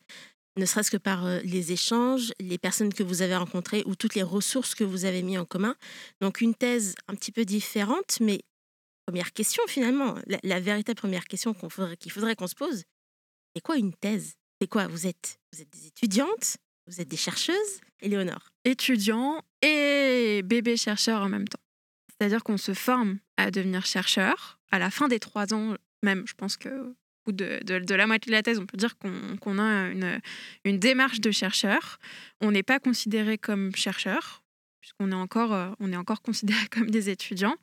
[0.57, 4.23] ne serait-ce que par les échanges, les personnes que vous avez rencontrées ou toutes les
[4.23, 5.75] ressources que vous avez mis en commun.
[6.21, 8.41] Donc une thèse un petit peu différente, mais
[9.05, 12.83] première question finalement, la, véritable première question qu'il faudrait qu'on se pose,
[13.55, 14.35] c'est quoi une thèse?
[14.59, 14.87] C'est quoi?
[14.87, 17.79] Vous êtes, vous êtes des étudiantes Vous êtes des chercheuses?
[18.01, 21.61] Éléonore Étudiant et bébé chercheur en même temps.
[22.09, 24.59] C'est-à-dire qu'on se forme à devenir chercheur.
[24.71, 26.95] À la fin des trois ans, même, je pense que
[27.27, 30.19] de, de, la moitié de la thèse, on peut dire qu'on a une,
[30.65, 31.97] une, démarche de chercheur.
[32.41, 34.43] On n'est pas considéré comme chercheur,
[34.81, 37.55] puisqu'on est, encore, euh, est encore considéré comme des étudiants,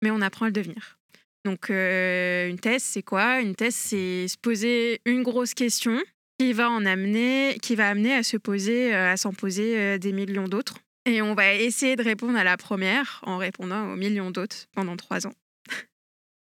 [0.00, 0.98] mais on apprend à le devenir.
[1.44, 3.40] Donc, euh, une thèse, c'est quoi?
[3.40, 6.02] Une thèse, c'est se poser une grosse question
[6.38, 10.12] qui va en amener, qui va amener à se poser, euh, à s'en poser des
[10.12, 10.78] millions d'autres.
[11.04, 14.96] Et on va essayer de répondre à la première en répondant aux millions d'autres pendant
[14.96, 15.34] trois ans.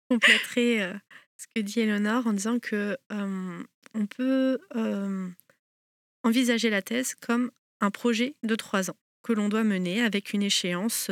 [0.10, 0.94] Compléterai euh,
[1.38, 4.60] ce que dit Eleonore en disant que on peut
[6.24, 10.44] envisager la thèse comme un projet de trois ans que l'on doit mener avec une
[10.44, 11.10] échéance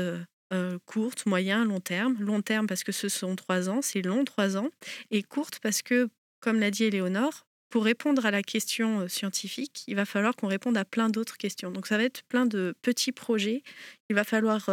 [0.54, 2.16] euh, euh, courte, moyen, long terme.
[2.20, 4.70] Long terme parce que ce sont trois ans, c'est long trois ans,
[5.12, 9.96] et courte parce que, comme l'a dit Éléonore, pour répondre à la question scientifique, il
[9.96, 11.72] va falloir qu'on réponde à plein d'autres questions.
[11.72, 13.62] Donc ça va être plein de petits projets
[14.06, 14.70] qu'il va falloir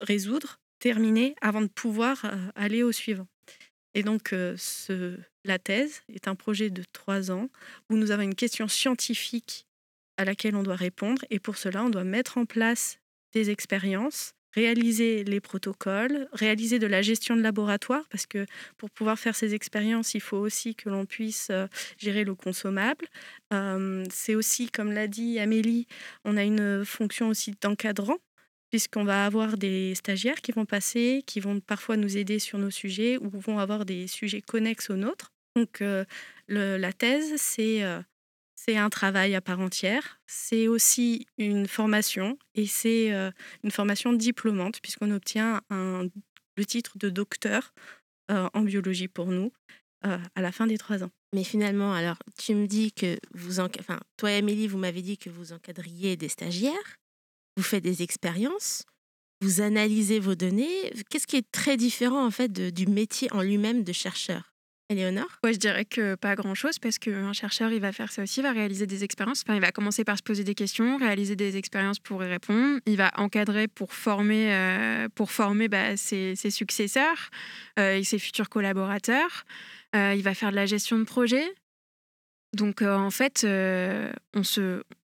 [0.00, 3.28] résoudre, terminer avant de pouvoir aller au suivant.
[3.92, 4.34] Et donc
[5.44, 7.50] la thèse est un projet de trois ans
[7.90, 9.66] où nous avons une question scientifique
[10.16, 12.98] à laquelle on doit répondre et pour cela on doit mettre en place
[13.34, 19.18] des expériences réaliser les protocoles, réaliser de la gestion de laboratoire, parce que pour pouvoir
[19.18, 21.66] faire ces expériences, il faut aussi que l'on puisse euh,
[21.98, 23.06] gérer le consommable.
[23.52, 25.86] Euh, c'est aussi, comme l'a dit Amélie,
[26.24, 28.18] on a une fonction aussi d'encadrant,
[28.70, 32.70] puisqu'on va avoir des stagiaires qui vont passer, qui vont parfois nous aider sur nos
[32.70, 35.32] sujets ou vont avoir des sujets connexes aux nôtres.
[35.56, 36.04] Donc euh,
[36.48, 37.82] la thèse, c'est
[38.64, 40.20] c'est un travail à part entière.
[40.26, 43.30] C'est aussi une formation et c'est euh,
[43.64, 47.74] une formation diplômante puisqu'on obtient le titre de docteur
[48.30, 49.52] euh, en biologie pour nous
[50.06, 51.10] euh, à la fin des trois ans.
[51.34, 55.30] Mais finalement, alors tu me dis que vous, enfin toi Amélie, vous m'avez dit que
[55.30, 56.98] vous encadriez des stagiaires,
[57.56, 58.84] vous faites des expériences,
[59.40, 60.92] vous analysez vos données.
[61.10, 64.51] Qu'est-ce qui est très différent en fait du métier en lui-même de chercheur?
[65.44, 68.52] Je dirais que pas grand-chose parce qu'un chercheur, il va faire ça aussi, il va
[68.52, 69.44] réaliser des expériences.
[69.48, 72.80] Il va commencer par se poser des questions, réaliser des expériences pour y répondre.
[72.86, 77.30] Il va encadrer pour former, euh, pour former bah, ses, successeurs
[77.78, 79.44] euh, et ses futurs collaborateurs.
[79.94, 81.44] Euh, il va faire de la gestion de projet.
[82.54, 83.46] Donc en fait,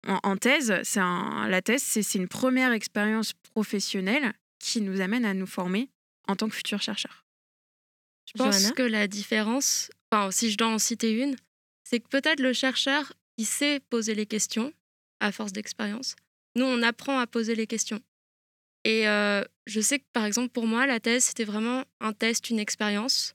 [0.07, 5.89] en, thèse, la thèse, c'est une première expérience professionnelle qui nous amène à nous former
[6.27, 7.25] en tant que futurs chercheurs.
[8.29, 11.37] Je pense que la différence, enfin, si je dois en citer une,
[11.85, 14.73] c'est que peut-être le chercheur, il sait poser les questions
[15.21, 16.15] à force d'expérience.
[16.55, 18.01] Nous, on apprend à poser les questions.
[18.85, 22.51] Et euh, je sais que, par exemple, pour moi, la thèse, c'était vraiment un test,
[22.51, 23.35] une expérience,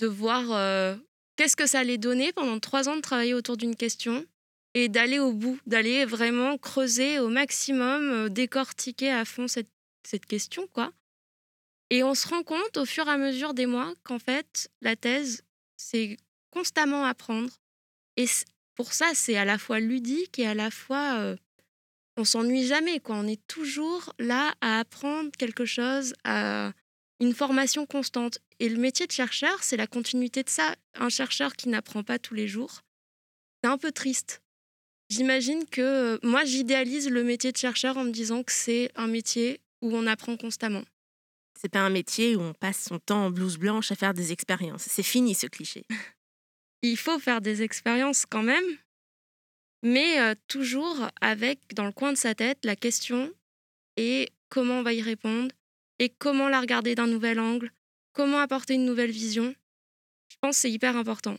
[0.00, 0.96] de voir euh,
[1.36, 4.24] qu'est-ce que ça allait donner pendant trois ans de travailler autour d'une question
[4.74, 9.70] et d'aller au bout, d'aller vraiment creuser au maximum, euh, décortiquer à fond cette,
[10.06, 10.92] cette question, quoi.
[11.90, 14.96] Et on se rend compte au fur et à mesure des mois qu'en fait, la
[14.96, 15.42] thèse,
[15.76, 16.16] c'est
[16.50, 17.52] constamment apprendre.
[18.16, 18.26] Et
[18.74, 21.18] pour ça, c'est à la fois ludique et à la fois...
[21.18, 21.36] Euh,
[22.18, 23.14] on s'ennuie jamais, quoi.
[23.16, 26.72] On est toujours là à apprendre quelque chose, à
[27.20, 28.40] une formation constante.
[28.58, 30.74] Et le métier de chercheur, c'est la continuité de ça.
[30.94, 32.82] Un chercheur qui n'apprend pas tous les jours,
[33.62, 34.42] c'est un peu triste.
[35.10, 39.60] J'imagine que moi, j'idéalise le métier de chercheur en me disant que c'est un métier
[39.80, 40.82] où on apprend constamment.
[41.60, 44.30] C'est pas un métier où on passe son temps en blouse blanche à faire des
[44.30, 44.82] expériences.
[44.82, 45.84] C'est fini ce cliché.
[46.82, 48.64] Il faut faire des expériences quand même,
[49.82, 53.32] mais euh, toujours avec dans le coin de sa tête la question
[53.96, 55.52] et comment on va y répondre
[55.98, 57.72] et comment la regarder d'un nouvel angle,
[58.12, 59.52] comment apporter une nouvelle vision.
[60.28, 61.36] Je pense que c'est hyper important.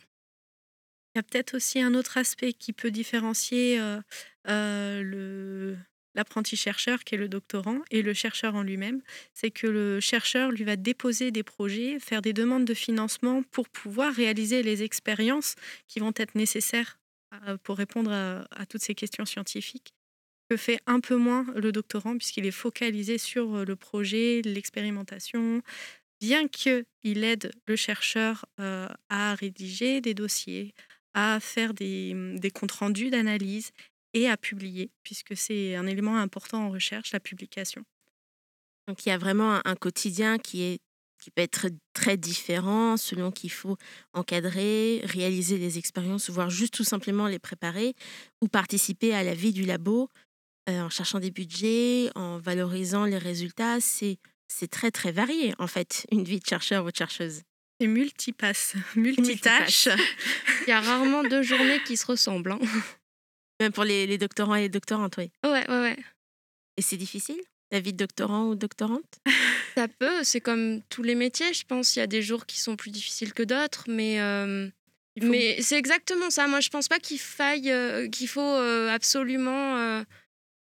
[1.15, 4.01] Il y a peut-être aussi un autre aspect qui peut différencier euh,
[4.49, 5.77] euh, le,
[6.19, 9.01] l'apprenti chercheur qui est le doctorant et le chercheur en lui-même,
[9.33, 13.69] c'est que le chercheur lui va déposer des projets, faire des demandes de financement pour
[13.69, 15.55] pouvoir réaliser les expériences
[15.87, 16.99] qui vont être nécessaires
[17.47, 19.93] euh, pour répondre à, toutes ces questions scientifiques.
[20.49, 25.61] Que fait un peu moins le doctorant puisqu'il est focalisé sur euh, le projet, l'expérimentation,
[26.19, 30.73] bien qu'il aide le chercheur euh, à rédiger des dossiers,
[31.13, 33.71] à faire des, des comptes rendus d'analyse
[34.13, 37.83] et à publier, puisque c'est un élément important en recherche, la publication.
[38.87, 40.79] Donc il y a vraiment un quotidien qui est
[41.19, 43.77] qui peut être très différent selon qu'il faut
[44.13, 47.93] encadrer, réaliser les expériences, voire juste tout simplement les préparer,
[48.41, 50.09] ou participer à la vie du labo
[50.69, 53.81] euh, en cherchant des budgets, en valorisant les résultats.
[53.81, 54.17] C'est,
[54.47, 57.41] c'est très très varié en fait, une vie de chercheur ou de chercheuse.
[57.81, 59.87] Et multipasse, multitâche.
[60.67, 62.51] Il y a rarement deux journées qui se ressemblent.
[62.51, 62.59] Hein.
[63.59, 65.31] Même pour les, les doctorants et les doctorantes, oui.
[65.43, 65.97] Ouais, ouais, ouais.
[66.77, 67.41] Et c'est difficile,
[67.71, 69.19] la vie de doctorant ou doctorante?
[69.75, 71.95] Ça peut, c'est comme tous les métiers, je pense.
[71.95, 74.67] Il y a des jours qui sont plus difficiles que d'autres, mais, euh,
[75.21, 76.47] mais c'est exactement ça.
[76.47, 80.03] Moi, je pense pas qu'il faille, euh, qu'il faut euh, absolument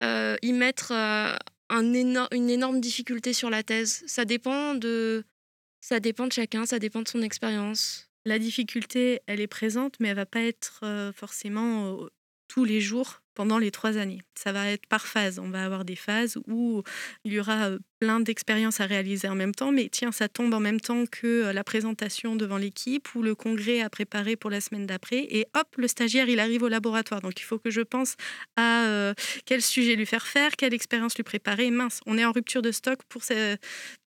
[0.02, 1.38] y mettre un
[1.70, 4.02] une énorme difficulté sur la thèse.
[4.06, 5.24] Ça dépend de,
[5.80, 8.08] ça dépend de chacun, ça dépend de son expérience.
[8.24, 12.06] La difficulté, elle est présente, mais elle va pas être forcément
[12.52, 14.20] tous les jours pendant les trois années.
[14.34, 15.38] Ça va être par phase.
[15.38, 16.82] On va avoir des phases où
[17.24, 17.70] il y aura
[18.02, 21.52] plein d'expériences à réaliser en même temps, mais tiens, ça tombe en même temps que
[21.52, 25.24] la présentation devant l'équipe ou le congrès à préparer pour la semaine d'après.
[25.30, 27.20] Et hop, le stagiaire, il arrive au laboratoire.
[27.20, 28.16] Donc il faut que je pense
[28.56, 29.14] à
[29.46, 31.70] quel sujet lui faire faire, quelle expérience lui préparer.
[31.70, 33.22] Mince, on est en rupture de stock pour,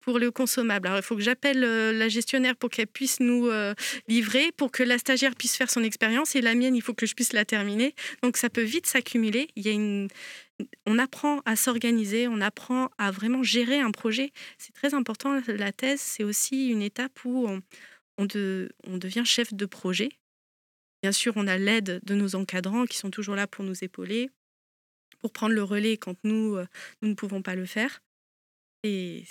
[0.05, 0.88] pour le consommable.
[0.88, 3.73] Alors, il faut que j'appelle euh, la gestionnaire pour qu'elle puisse nous euh,
[4.08, 6.36] livrer, pour que la stagiaire puisse faire son expérience.
[6.36, 7.95] Et la mienne, il faut que je puisse la terminer.
[8.21, 9.47] Donc, ça peut vite s'accumuler.
[9.55, 10.08] Il y a une...
[10.86, 14.32] On apprend à s'organiser, on apprend à vraiment gérer un projet.
[14.58, 15.39] C'est très important.
[15.48, 17.62] La thèse, c'est aussi une étape où on,
[18.18, 18.28] on,
[18.88, 20.10] on devient chef de projet.
[21.02, 24.30] Bien sûr, on a l'aide de nos encadrants qui sont toujours là pour nous épauler,
[25.20, 26.65] pour prendre le relais quand nous, euh,
[27.02, 28.02] nous ne pouvons pas le faire.
[28.84, 29.26] Et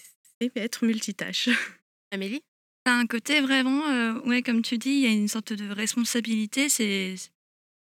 [0.57, 1.49] être multitâche.
[2.11, 2.43] Amélie?
[2.85, 5.69] T'as un côté vraiment, euh, ouais, comme tu dis, il y a une sorte de
[5.73, 6.69] responsabilité.
[6.69, 7.17] C'est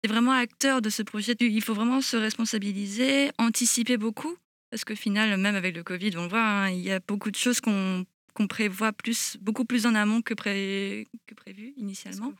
[0.08, 1.34] vraiment acteur de ce projet.
[1.40, 4.36] Il faut vraiment se responsabiliser, anticiper beaucoup.
[4.70, 7.30] Parce que final, même avec le Covid, on le voit, hein, il y a beaucoup
[7.30, 8.04] de choses qu'on
[8.48, 12.32] prévoit plus, beaucoup plus en amont que, que prévu initialement.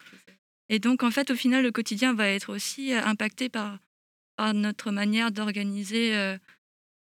[0.69, 3.79] Et donc, en fait, au final, le quotidien va être aussi euh, impacté par,
[4.37, 6.37] par notre manière d'organiser euh,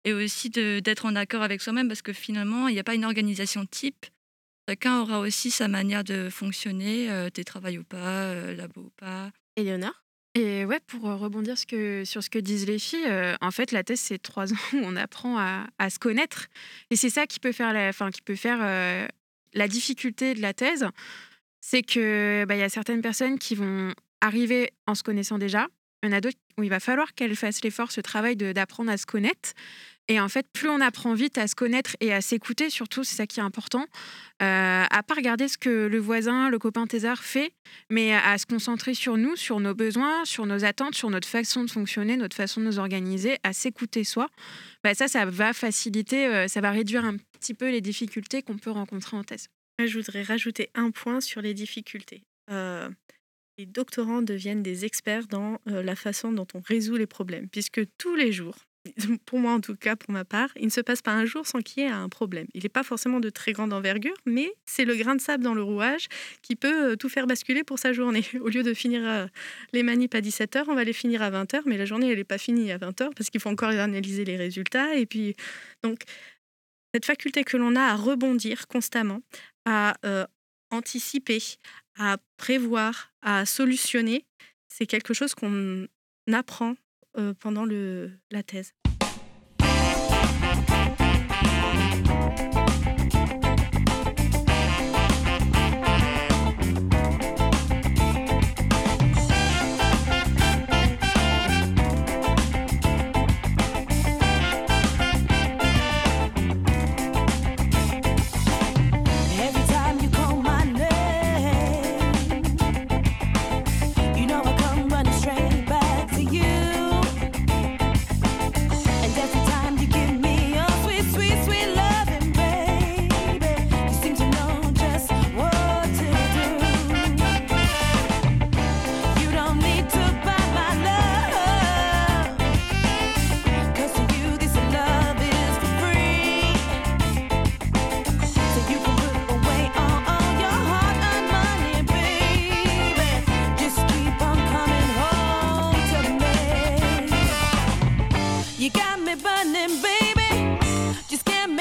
[0.06, 3.06] et aussi d'être en accord avec soi-même parce que finalement, il n'y a pas une
[3.06, 4.06] organisation type.
[4.70, 9.32] Chacun aura aussi sa manière de fonctionner, euh, travail ou pas, euh, labo ou pas.
[9.56, 10.04] Éléonore?
[10.36, 13.84] Et ouais, pour euh, rebondir sur ce que disent les filles, euh, en fait, la
[13.84, 16.48] thèse, c'est trois ans où on apprend à, se connaître.
[16.92, 18.60] Et c'est ça qui peut faire la, fin, qui peut faire,
[19.54, 20.86] la difficulté de la thèse.
[21.60, 25.68] C'est qu'il bah, y a certaines personnes qui vont arriver en se connaissant déjà.
[26.04, 28.92] Il y en a d'autres où il va falloir qu'elles fassent l'effort, ce travail d'apprendre
[28.92, 29.54] à se connaître.
[30.10, 33.16] Et en fait, plus on apprend vite à se connaître et à s'écouter, surtout, c'est
[33.16, 33.86] ça qui est important,
[34.42, 37.52] euh, à pas regarder ce que le voisin, le copain thésard fait,
[37.90, 41.66] mais à se concentrer sur nous, sur nos besoins, sur nos attentes, sur notre façon
[41.66, 44.30] de fonctionner, notre façon de nous organiser, à s'écouter soi.
[44.84, 48.58] Bah, ça, ça va faciliter, euh, ça va réduire un petit peu les difficultés qu'on
[48.58, 49.50] peut rencontrer en thèse.
[49.84, 52.24] Je voudrais rajouter un point sur les difficultés.
[52.50, 52.90] Euh,
[53.58, 57.82] les doctorants deviennent des experts dans euh, la façon dont on résout les problèmes, puisque
[57.98, 58.56] tous les jours,
[59.26, 61.46] pour moi en tout cas, pour ma part, il ne se passe pas un jour
[61.48, 62.48] sans qu'il y ait un problème.
[62.54, 65.54] Il n'est pas forcément de très grande envergure, mais c'est le grain de sable dans
[65.54, 66.08] le rouage
[66.42, 68.24] qui peut euh, tout faire basculer pour sa journée.
[68.42, 69.28] Au lieu de finir euh,
[69.74, 72.38] les manips à 17h, on va les finir à 20h, mais la journée, n'est pas
[72.38, 74.96] finie à 20h parce qu'il faut encore analyser les résultats.
[74.96, 75.36] Et puis,
[75.84, 76.00] donc,
[76.94, 79.22] cette faculté que l'on a à rebondir constamment,
[79.66, 80.26] à euh,
[80.72, 81.42] anticiper,
[81.98, 84.26] à prévoir, à solutionner,
[84.68, 85.88] c'est quelque chose qu'on
[86.32, 86.76] apprend
[87.40, 88.74] pendant la thèse.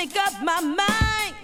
[0.07, 1.35] Make up my mind.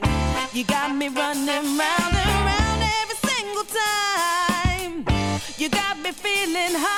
[0.53, 5.05] You got me running round and round every single time.
[5.57, 6.92] You got me feeling high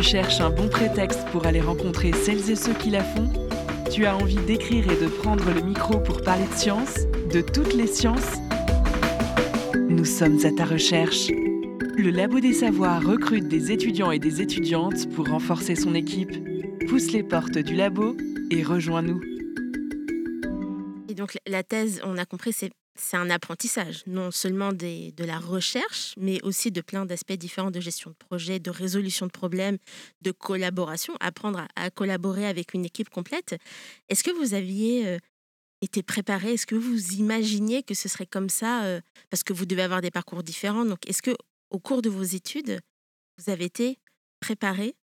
[0.00, 3.30] tu cherches un bon prétexte pour aller rencontrer celles et ceux qui la font
[3.92, 7.74] Tu as envie d'écrire et de prendre le micro pour parler de science, de toutes
[7.74, 8.38] les sciences
[9.90, 11.28] Nous sommes à ta recherche.
[11.28, 16.32] Le Labo des Savoirs recrute des étudiants et des étudiantes pour renforcer son équipe.
[16.88, 18.16] Pousse les portes du labo
[18.50, 19.20] et rejoins-nous.
[21.10, 25.38] Et donc la thèse, on a compris, c'est c'est un apprentissage, non seulement de la
[25.38, 29.78] recherche, mais aussi de plein d'aspects différents de gestion de projet, de résolution de problèmes,
[30.22, 33.56] de collaboration, apprendre à, à collaborer avec une équipe complète.
[34.08, 35.18] Est-ce que vous aviez euh,
[35.80, 36.54] été préparé?
[36.54, 40.00] Est-ce que vous imaginiez que ce serait comme ça euh, Parce que vous devez avoir
[40.00, 40.84] des parcours différents.
[40.84, 41.34] Donc, est-ce que
[41.70, 42.80] au cours de vos études,
[43.38, 43.98] vous avez été
[44.40, 44.94] préparé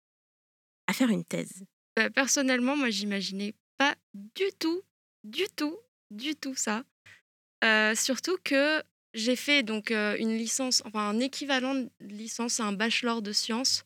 [0.87, 1.64] à faire une thèse?
[1.97, 4.82] Bah, personnellement, moi, j'imaginais pas du tout,
[5.24, 5.76] du tout,
[6.11, 6.84] du tout ça.
[7.94, 8.82] Surtout que
[9.14, 13.84] j'ai fait donc une licence, enfin un équivalent de licence, un bachelor de sciences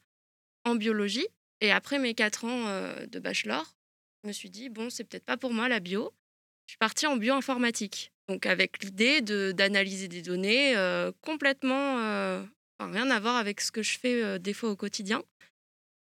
[0.64, 1.28] en biologie.
[1.60, 2.64] Et après mes quatre ans
[3.06, 3.74] de bachelor,
[4.22, 6.12] je me suis dit, bon, c'est peut-être pas pour moi la bio.
[6.66, 8.12] Je suis partie en bioinformatique.
[8.28, 10.74] Donc avec l'idée d'analyser des données
[11.20, 11.96] complètement
[12.78, 15.22] rien à voir avec ce que je fais des fois au quotidien.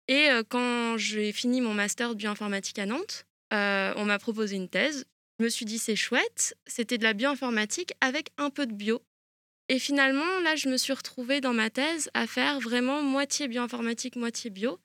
[0.09, 5.07] Et quand j'ai fini mon master de bioinformatique à Nantes, on m'a proposé une thèse.
[5.39, 9.03] Je me suis dit c'est chouette, c'était de la bioinformatique avec un peu de bio.
[9.69, 14.17] Et finalement, là, je me suis retrouvée dans ma thèse à faire vraiment moitié bioinformatique,
[14.17, 14.79] moitié bio.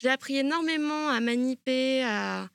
[0.00, 2.50] J'ai appris énormément à maniper, à,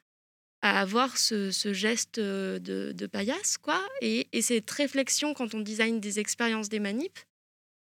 [0.61, 3.83] avoir ce, geste euh, de, paillasse, quoi.
[4.01, 7.19] Et, et cette réflexion quand on design des expériences des manips,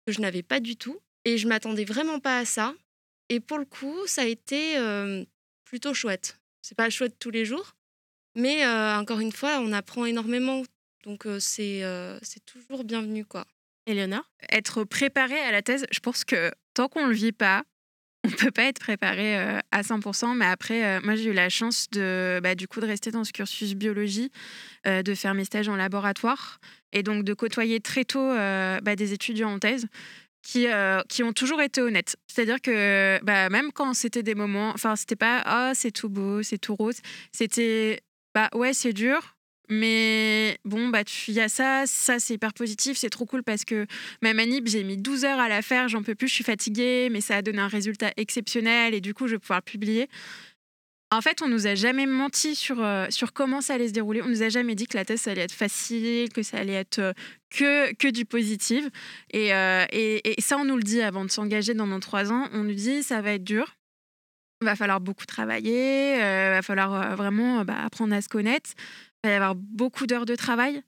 [0.08, 1.00] que je n'avais pas du tout.
[1.26, 2.74] Et je m'attendais vraiment pas à ça.
[3.30, 5.24] Et pour le coup, ça a été euh,
[5.66, 6.40] plutôt chouette.
[6.62, 7.76] C'est pas chouette tous les jours,
[8.36, 10.64] mais euh, encore une fois, on apprend énormément.
[11.04, 13.46] Donc euh, c'est euh, c'est toujours bienvenu, quoi.
[13.88, 14.30] Éléonore?
[14.52, 17.64] Être préparé à la thèse, je pense que tant qu'on le vit pas,
[18.24, 19.36] on peut pas être préparé
[19.72, 20.36] à 100%.
[20.36, 23.32] Mais après, moi, j'ai eu la chance de, bah, du coup, de rester dans ce
[23.32, 24.32] cursus biologie,
[24.86, 26.60] de faire mes stages en laboratoire
[26.94, 29.88] et donc de côtoyer très tôt bah, des étudiants en thèse
[30.44, 30.68] qui,
[31.10, 32.16] qui ont toujours été honnêtes.
[32.28, 36.44] C'est-à-dire que bah, même quand c'était des moments, enfin, c'était pas ah c'est tout beau,
[36.44, 37.00] c'est tout rose,
[37.32, 38.04] c'était
[38.34, 39.36] bah ouais c'est dur,
[39.70, 43.66] mais bon bah il y a ça, ça c'est hyper positif, c'est trop cool parce
[43.66, 43.88] que
[44.22, 47.10] ma manip j'ai mis 12 heures à la faire, j'en peux plus, je suis fatiguée,
[47.12, 50.10] mais ça a donné un résultat exceptionnel et du coup je vais pouvoir publier.
[51.14, 54.22] En fait, on nous a jamais menti sur, euh, sur comment ça allait se dérouler.
[54.22, 57.00] On nous a jamais dit que la thèse, allait être facile, que ça allait être
[57.00, 57.12] euh,
[57.50, 58.88] que, que du positif.
[59.34, 62.32] Et, euh, et, et ça, on nous le dit avant de s'engager dans nos trois
[62.32, 62.48] ans.
[62.54, 63.76] On nous dit ça va être dur.
[64.62, 66.14] Va falloir beaucoup travailler.
[66.16, 68.72] Il va falloir euh, vraiment euh, bah, apprendre à se connaître.
[69.24, 70.84] Il va y avoir beaucoup d'heures de travail,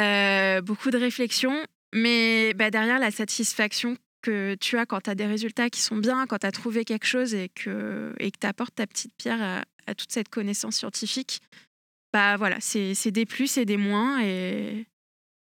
[0.00, 1.66] euh, beaucoup de réflexion.
[1.92, 5.96] Mais bah, derrière, la satisfaction que tu as quand tu as des résultats qui sont
[5.96, 9.94] bien, quand tu as trouvé quelque chose et que tu apportes ta petite pierre à,
[9.94, 11.40] toute cette connaissance scientifique,
[12.12, 14.22] bah voilà, c'est des plus et des moins.
[14.22, 14.86] Et,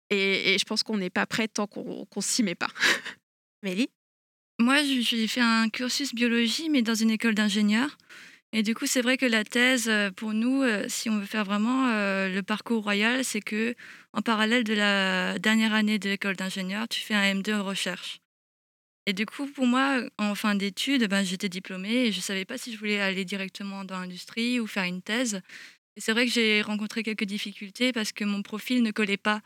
[0.10, 2.70] je pense qu'on n'est pas prêt tant qu'on qu'on s'y met pas.
[3.64, 3.90] Mélie?
[4.58, 7.97] Moi, j'ai fait un cursus biologie, mais dans une école d'ingénieurs.
[8.53, 11.26] Et du coup, c'est vrai que la thèse, euh, pour nous, euh, si on veut
[11.26, 13.76] faire vraiment euh, le parcours royal, c'est que
[14.14, 18.22] en parallèle de la dernière année de l'école d'ingénieurs, tu fais un M2 en recherche.
[19.08, 22.45] Et du coup, pour moi, en fin d'études, ben, j'étais diplômée et je ne savais
[22.45, 25.41] pas si je voulais aller directement dans l'industrie ou faire une thèse.
[25.97, 29.41] Et c'est vrai que j'ai rencontré quelques difficultés parce que mon profil ne collait pas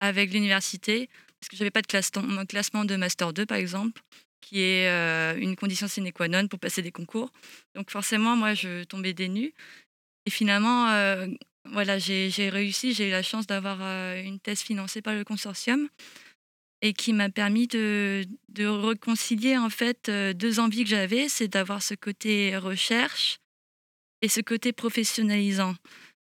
[0.00, 1.08] avec l'université,
[1.40, 4.02] parce que je n'avais pas de classement de Master 2, par exemple
[4.46, 7.30] qui est euh, une condition sine qua non pour passer des concours.
[7.74, 9.52] Donc forcément, moi, je tombais des nues.
[10.26, 11.26] Et finalement, euh,
[11.72, 15.24] voilà, j'ai j'ai réussi, j'ai eu la chance d'avoir euh, une thèse financée par le
[15.24, 15.88] consortium
[16.80, 21.82] et qui m'a permis de, de réconcilier en fait deux envies que j'avais, c'est d'avoir
[21.82, 23.38] ce côté recherche
[24.22, 25.74] et ce côté professionnalisant.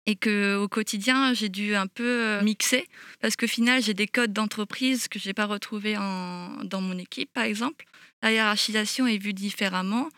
[0.06, 2.86] Et que au quotidien, j'ai dû un peu mixer
[3.20, 6.98] parce qu'au final, j'ai des codes d'entreprise que je n'ai pas retrouvés en- dans mon
[6.98, 7.84] équipe, par exemple.
[8.22, 10.08] La hiérarchisation est vue différemment.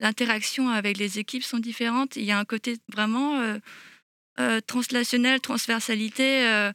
[0.00, 2.16] L'interaction avec les équipes sont différentes.
[2.16, 3.40] Il y a un côté vraiment
[4.38, 6.46] euh, euh, translationnel, transversalité.
[6.46, 6.72] euh,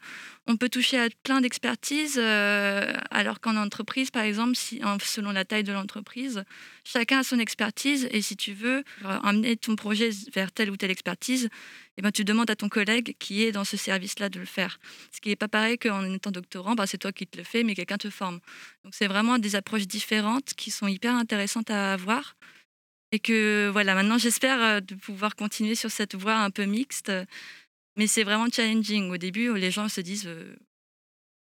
[0.47, 5.45] on peut toucher à plein d'expertises, euh, alors qu'en entreprise, par exemple, si, selon la
[5.45, 6.43] taille de l'entreprise,
[6.83, 8.07] chacun a son expertise.
[8.11, 11.49] Et si tu veux euh, amener ton projet vers telle ou telle expertise,
[11.97, 14.79] eh ben, tu demandes à ton collègue qui est dans ce service-là de le faire.
[15.11, 17.63] Ce qui n'est pas pareil qu'en étant doctorant, bah, c'est toi qui te le fais,
[17.63, 18.39] mais quelqu'un te forme.
[18.83, 22.35] Donc c'est vraiment des approches différentes qui sont hyper intéressantes à avoir.
[23.11, 27.11] Et que voilà, maintenant j'espère euh, de pouvoir continuer sur cette voie un peu mixte.
[27.97, 29.09] Mais c'est vraiment challenging.
[29.11, 30.55] Au début, les gens se disent euh,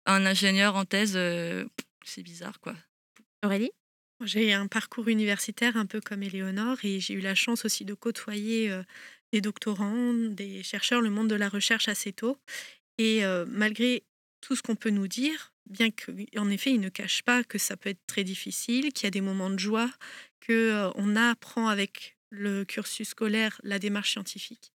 [0.06, 1.64] un ingénieur en thèse, euh,
[2.04, 2.74] c'est bizarre quoi.
[3.44, 3.70] Aurélie?
[4.24, 7.92] J'ai un parcours universitaire un peu comme Éléonore et j'ai eu la chance aussi de
[7.92, 8.82] côtoyer euh,
[9.32, 12.38] des doctorants, des chercheurs, le monde de la recherche assez tôt.
[12.96, 14.04] Et euh, malgré
[14.47, 17.76] tout ce qu'on peut nous dire, bien qu'en effet, ils ne cachent pas que ça
[17.76, 19.90] peut être très difficile, qu'il y a des moments de joie,
[20.47, 24.72] qu'on apprend avec le cursus scolaire la démarche scientifique.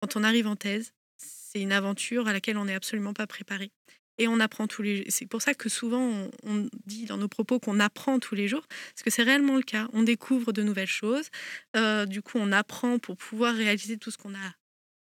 [0.00, 3.70] Quand on arrive en thèse, c'est une aventure à laquelle on n'est absolument pas préparé.
[4.18, 7.60] Et on apprend tous les C'est pour ça que souvent, on, dit dans nos propos
[7.60, 9.88] qu'on apprend tous les jours, parce que c'est réellement le cas.
[9.92, 11.28] On découvre de nouvelles choses.
[11.76, 14.54] Euh, du coup, on apprend pour pouvoir réaliser tout ce qu'on a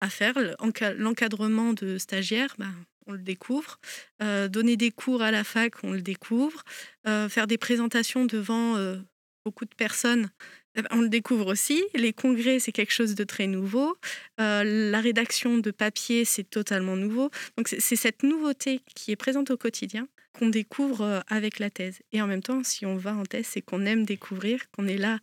[0.02, 0.34] à faire.
[0.60, 2.74] L'enca- L'encadrement de stagiaires, ben,
[3.08, 3.80] on le découvre.
[4.22, 6.64] Euh, donner des cours à la fac, on le découvre.
[7.08, 8.98] Euh, faire des présentations devant euh,
[9.46, 10.30] beaucoup de personnes,
[10.76, 11.84] Eh ben, On le découvre aussi.
[11.96, 13.98] Les congrès, c'est quelque chose de très nouveau.
[14.38, 17.30] La rédaction de papier, c'est totalement nouveau.
[17.58, 22.00] Donc, c'est cette nouveauté qui est présente au quotidien qu'on découvre avec la thèse.
[22.14, 24.98] Et en même temps, si on va en thèse, c'est qu'on aime découvrir, qu'on est
[24.98, 25.20] là,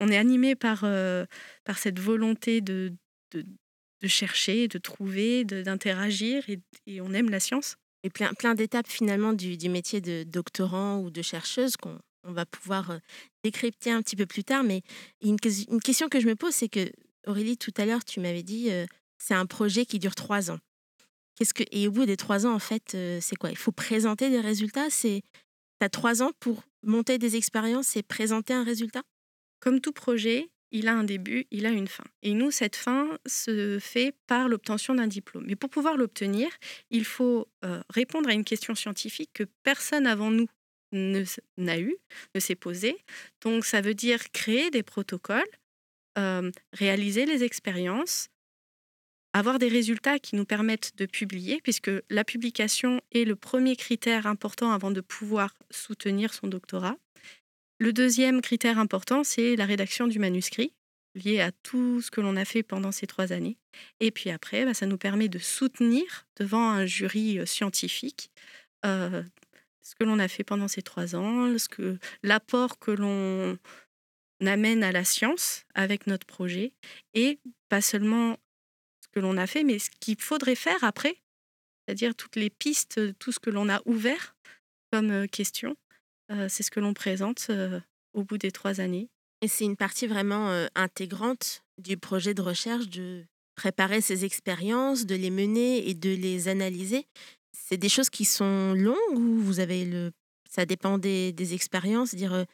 [0.00, 0.84] on est animé par,
[1.64, 2.92] par cette volonté de,
[3.32, 3.46] de,
[4.02, 7.76] de chercher, de trouver, d'interagir, et, et on aime la science.
[8.02, 12.32] Et plein, plein d'étapes finalement du, du métier de doctorant ou de chercheuse qu'on on
[12.32, 12.98] va pouvoir euh,
[13.44, 14.62] décrypter un petit peu plus tard.
[14.62, 14.82] Mais
[15.22, 15.36] une,
[15.70, 16.90] une question que je me pose, c'est que
[17.26, 18.86] Aurélie, tout à l'heure, tu m'avais dit, euh,
[19.18, 20.58] c'est un projet qui dure trois ans.
[21.36, 23.50] Qu'est-ce que et au bout des trois ans, en fait, euh, c'est quoi?
[23.50, 24.90] Il faut présenter des résultats?
[24.90, 25.22] C'est
[25.80, 29.02] as trois ans pour monter des expériences et présenter un résultat?
[29.60, 32.04] Comme tout projet, il a un début, il a une fin.
[32.22, 35.44] Et nous, cette fin se fait par l'obtention d'un diplôme.
[35.46, 36.48] Mais pour pouvoir l'obtenir,
[36.90, 40.46] il faut euh, répondre à une question scientifique que personne avant nous
[40.92, 41.96] n'a eu,
[42.34, 42.96] ne s'est posée.
[43.42, 45.48] Donc, ça veut dire créer des protocoles,
[46.18, 48.28] euh, réaliser les expériences,
[49.32, 54.26] avoir des résultats qui nous permettent de publier, puisque la publication est le premier critère
[54.26, 56.96] important avant de pouvoir soutenir son doctorat.
[57.80, 60.74] Le deuxième critère important, c'est la rédaction du manuscrit,
[61.14, 63.56] lié à tout ce que l'on a fait pendant ces trois années.
[64.00, 68.30] Et puis après, bah, ça nous permet de soutenir devant un jury euh, scientifique
[68.84, 69.22] euh,
[69.82, 71.52] ce que l'on a fait pendant ces trois ans,
[72.22, 73.58] l'apport que l'on
[74.44, 76.74] amène à la science avec notre projet,
[77.14, 77.38] et
[77.70, 78.36] pas seulement
[79.02, 81.16] ce que l'on a fait, mais ce qu'il faudrait faire après,
[81.86, 84.36] c'est-à-dire toutes les pistes, tout ce que l'on a ouvert
[84.92, 85.76] comme euh, question.
[86.48, 87.50] C'est ce que l'on présente
[88.12, 89.08] au bout des trois années.
[89.42, 93.24] Et c'est une partie vraiment intégrante du projet de recherche de
[93.56, 97.06] préparer ces expériences, de les mener et de les analyser.
[97.52, 100.12] C'est des choses qui sont longues ou vous avez le...
[100.48, 102.14] Ça dépend des, des expériences.
[102.14, 102.46] Dire,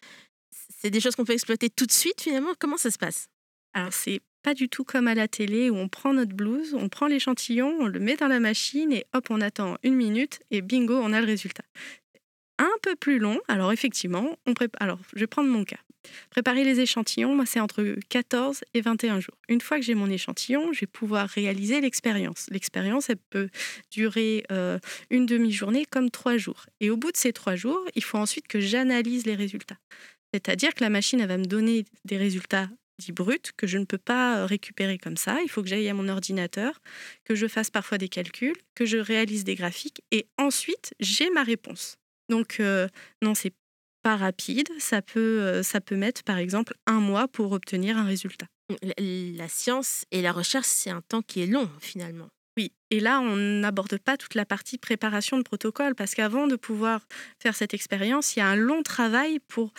[0.81, 2.55] c'est des choses qu'on peut exploiter tout de suite finalement?
[2.59, 3.29] Comment ça se passe?
[3.72, 6.89] Alors, c'est pas du tout comme à la télé où on prend notre blouse, on
[6.89, 10.62] prend l'échantillon, on le met dans la machine et hop, on attend une minute et
[10.62, 11.64] bingo, on a le résultat.
[12.59, 14.82] Un peu plus long, alors effectivement, on prépare.
[14.82, 15.78] Alors, je vais prendre mon cas.
[16.30, 19.36] Préparer les échantillons, moi, c'est entre 14 et 21 jours.
[19.48, 22.46] Une fois que j'ai mon échantillon, je vais pouvoir réaliser l'expérience.
[22.50, 23.48] L'expérience, elle peut
[23.90, 24.78] durer euh,
[25.11, 26.66] une demi-journée comme trois jours.
[26.80, 29.78] Et au bout de ces trois jours, il faut ensuite que j'analyse les résultats.
[30.32, 33.84] C'est-à-dire que la machine, elle va me donner des résultats dits bruts que je ne
[33.84, 35.40] peux pas euh, récupérer comme ça.
[35.42, 36.80] Il faut que j'aille à mon ordinateur,
[37.24, 41.42] que je fasse parfois des calculs, que je réalise des graphiques et ensuite j'ai ma
[41.42, 41.98] réponse.
[42.29, 42.89] Donc euh,
[43.22, 43.55] non, c'est
[44.03, 44.68] pas rapide.
[44.79, 48.47] Ça peut, euh, ça peut mettre par exemple un mois pour obtenir un résultat.
[48.83, 52.29] la, la science et la recherche, c'est un temps qui est long finalement.
[52.59, 56.57] Oui, et là, on n'aborde pas toute la partie préparation de protocole, parce qu'avant de
[56.57, 57.07] pouvoir
[57.39, 59.72] faire cette expérience, il y a un long travail pour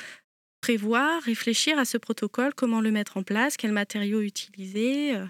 [0.61, 5.15] prévoir, réfléchir à ce protocole, comment le mettre en place, quels matériaux utiliser.
[5.15, 5.25] euh,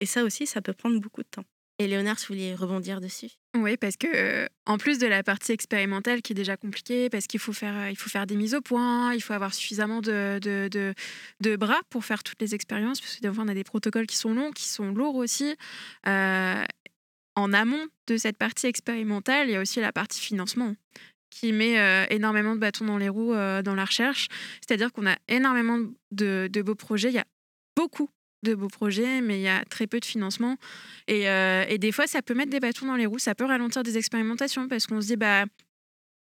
[0.00, 1.44] Et ça aussi, ça peut prendre beaucoup de temps.
[1.80, 3.30] Et Léonard, tu voulais rebondir dessus?
[3.56, 7.26] Oui, parce que euh, en plus de la partie expérimentale qui est déjà compliquée, parce
[7.26, 10.02] qu'il faut faire, euh, il faut faire des mises au point, il faut avoir suffisamment
[10.02, 13.64] de, de, bras pour faire toutes les expériences, parce que des fois on a des
[13.64, 15.56] protocoles qui sont longs, qui sont lourds aussi.
[16.06, 16.62] Euh,
[17.34, 20.74] en amont de cette partie expérimentale, il y a aussi la partie financement
[21.30, 21.78] qui met
[22.10, 24.26] énormément de bâtons dans les roues dans la recherche.
[24.60, 25.78] C'est-à-dire qu'on a énormément
[26.10, 27.08] de, de beaux projets.
[27.08, 27.26] Il y a
[27.76, 28.10] beaucoup
[28.42, 30.56] de beaux projets, mais il y a très peu de financement.
[31.08, 33.44] Et, euh, et des fois, ça peut mettre des bâtons dans les roues, ça peut
[33.44, 35.44] ralentir des expérimentations parce qu'on se dit, bah,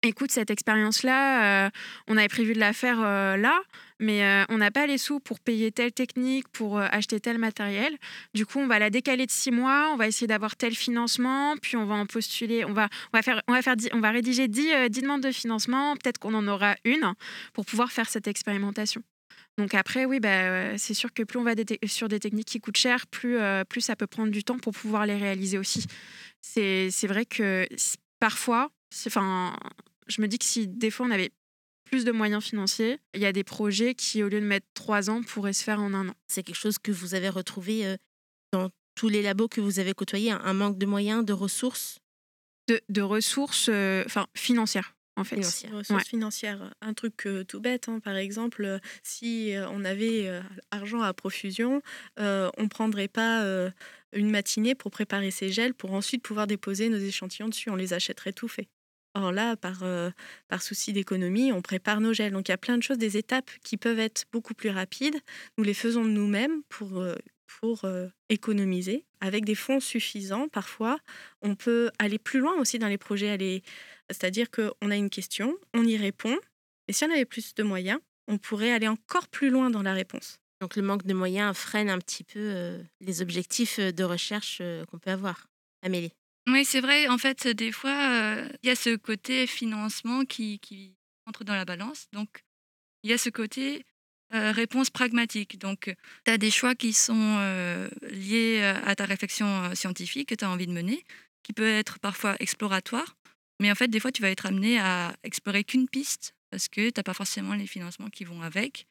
[0.04, 1.70] écoute, cette expérience-là, euh,
[2.08, 3.60] on avait prévu de la faire euh, là,
[4.00, 7.98] mais on n'a pas les sous pour payer telle technique, pour acheter tel matériel.
[8.36, 11.56] Du coup, on va la décaler de six mois, on va essayer d'avoir tel financement,
[11.58, 14.48] puis on va en postuler, on va, on va, faire, on va, on va rédiger
[14.48, 17.14] 10, euh, 10 demandes de financement, peut-être qu'on en aura une
[17.54, 19.02] pour pouvoir faire cette expérimentation.
[19.58, 21.54] Donc après, oui, bah, euh, c'est sûr que plus on va
[21.86, 24.74] sur des techniques qui coûtent cher, plus, euh, plus ça peut prendre du temps pour
[24.74, 25.86] pouvoir les réaliser aussi.
[26.42, 27.68] C'est vrai que
[28.20, 28.70] parfois,
[29.08, 29.58] enfin,
[30.08, 31.32] je me dis que si des fois on avait
[31.86, 35.10] plus de moyens financiers, il y a des projets qui, au lieu de mettre trois
[35.10, 36.14] ans, pourraient se faire en un an.
[36.28, 37.98] C'est quelque chose que vous avez retrouvé euh,
[38.52, 42.00] dans tous les labos que vous avez côtoyés, un, un manque de moyens, de ressources?
[42.68, 45.36] De, de ressources euh, enfin, financières, en fait.
[45.38, 45.72] financières.
[45.74, 46.10] Ressources Ouais.
[46.10, 50.42] financières, un truc euh, tout bête, hein, par exemple, euh, si euh, on avait euh,
[50.72, 51.82] argent à profusion,
[52.20, 53.70] euh, on ne prendrait pas euh,
[54.14, 57.94] une matinée pour préparer ces gels pour ensuite pouvoir déposer nos échantillons dessus, on les
[57.94, 58.68] achèterait tout fait.
[59.16, 60.12] Or là, par, euh,
[60.48, 62.34] par souci d'économie, on prépare nos gels.
[62.34, 65.16] Donc il y a plein de choses, des étapes qui peuvent être beaucoup plus rapides.
[65.58, 67.16] Nous les faisons de nous-mêmes pour, euh,
[67.60, 69.06] pour euh, économiser.
[69.22, 71.00] Avec des fonds suffisants, parfois,
[71.42, 73.30] on peut aller plus loin aussi dans les projets.
[73.30, 73.64] aller-
[74.10, 76.38] C'est-à-dire qu'on a une question, on y répond.
[76.88, 79.94] Et si on avait plus de moyens, on pourrait aller encore plus loin dans la
[79.94, 80.40] réponse.
[80.62, 84.60] Donc le manque de moyens freine un petit peu euh, les objectifs euh, de recherche
[84.62, 85.48] euh, qu'on peut avoir.
[85.84, 86.12] Amélie.
[86.48, 87.08] Oui, c'est vrai.
[87.10, 90.96] En fait, des fois, euh, il y a ce côté financement qui, qui
[91.26, 92.08] entre dans la balance.
[92.14, 92.44] Donc,
[93.04, 93.86] il y a ce côté
[94.34, 95.58] euh, réponse pragmatique.
[95.58, 100.36] Donc, tu as des choix qui sont euh, liés euh, à ta réflexion scientifique que
[100.36, 101.02] tu as envie de mener,
[101.44, 103.16] qui peut être parfois exploratoire.
[103.62, 106.90] Mais en fait, des fois, tu vas être amené à explorer qu'une piste parce que
[106.90, 108.86] tu n'as pas forcément les financements qui vont avec.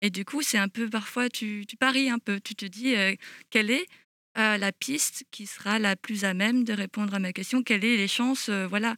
[0.00, 2.38] Et du coup, c'est un peu parfois, tu, paries un peu.
[2.38, 2.94] Tu te dis,
[3.50, 3.86] quelle est
[4.36, 7.64] la piste qui sera la plus à même de répondre à ma question?
[7.64, 8.96] Quelles sont les chances, voilà,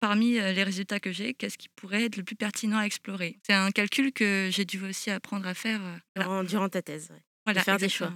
[0.00, 3.38] parmi euh, les résultats que j'ai, qu'est-ce qui pourrait être le plus pertinent à explorer?
[3.46, 5.80] C'est un calcul que j'ai dû aussi apprendre à faire.
[5.82, 6.28] euh, voilà.
[6.28, 7.10] Durant, durant ta thèse.
[7.10, 7.22] ouais.
[7.46, 8.12] Voilà, faire des choix.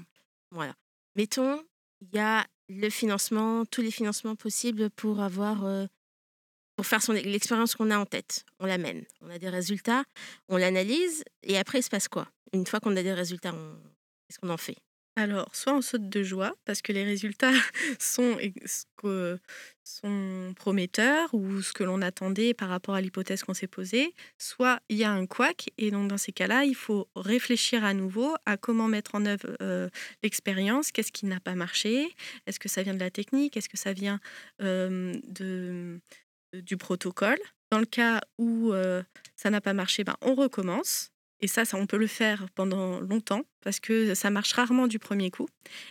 [0.50, 0.74] Voilà.
[1.16, 1.64] Mettons,
[2.00, 5.86] il y a le financement, tous les financements possibles pour avoir, euh,
[6.76, 8.44] pour faire son l'expérience qu'on a en tête.
[8.60, 10.04] On l'amène, on a des résultats,
[10.48, 12.28] on l'analyse et après il se passe quoi?
[12.52, 13.76] Une fois qu'on a des résultats, on...
[14.26, 14.76] qu'est-ce qu'on en fait?
[15.14, 17.52] Alors, soit on saute de joie parce que les résultats
[17.98, 18.38] sont,
[20.56, 24.96] prometteurs ou ce que l'on attendait par rapport à l'hypothèse qu'on s'est posée, soit il
[24.96, 28.56] y a un couac et donc dans ces cas-là, il faut réfléchir à nouveau à
[28.56, 29.90] comment mettre en œuvre euh,
[30.22, 32.08] l'expérience, qu'est-ce qui n'a pas marché,
[32.46, 34.18] est-ce que ça vient de la technique, est-ce que ça vient
[34.60, 36.00] de,
[36.52, 37.38] du protocole.
[37.70, 39.02] Dans le cas où euh,
[39.36, 41.11] ça n'a pas marché, ben, on recommence.
[41.42, 45.00] Et ça, ça, on peut le faire pendant longtemps parce que ça marche rarement du
[45.00, 45.48] premier coup.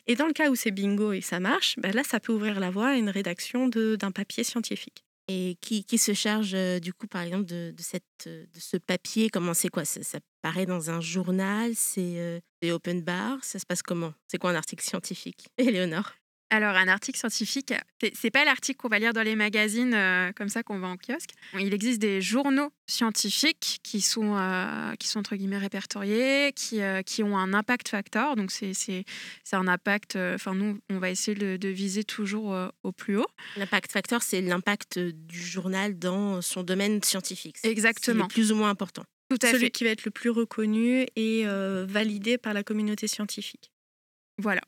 [0.07, 2.59] Et dans le cas où c'est bingo et ça marche, ben là, ça peut ouvrir
[2.59, 5.03] la voie à une rédaction d'un papier scientifique.
[5.27, 8.77] Et qui, qui se charge euh, du coup, par exemple, de, de cette, de ce
[8.77, 9.85] papier Comment c'est quoi?
[9.85, 12.39] Ça, paraît dans un journal C'est euh,
[12.71, 14.13] open bar Ça se passe comment?
[14.27, 15.47] C'est quoi un article scientifique?
[15.57, 16.13] Éléonore
[16.53, 17.73] Alors, un article scientifique,
[18.13, 20.97] c'est- pas l'article qu'on va lire dans les magazines euh, comme ça qu'on va en
[20.97, 21.29] kiosque.
[21.57, 27.03] Il existe des journaux scientifiques qui sont, euh, qui sont entre guillemets répertoriés, qui, euh,
[27.03, 28.35] qui ont un impact factor.
[28.35, 29.05] Donc, c'est c'est-
[29.45, 30.17] c'est un impact.
[30.17, 33.27] euh, Enfin, nous, on va essayer de, de viser toujours euh, au plus haut.
[33.55, 37.57] L'impact factor, c'est l'impact du journal dans son domaine scientifique.
[37.59, 38.25] C'est- Exactement.
[38.27, 39.03] C'est plus ou moins important.
[39.29, 39.71] Tout à Celui fait.
[39.71, 43.71] qui va être le plus reconnu et euh, validé par la communauté scientifique.
[44.37, 44.61] Voilà.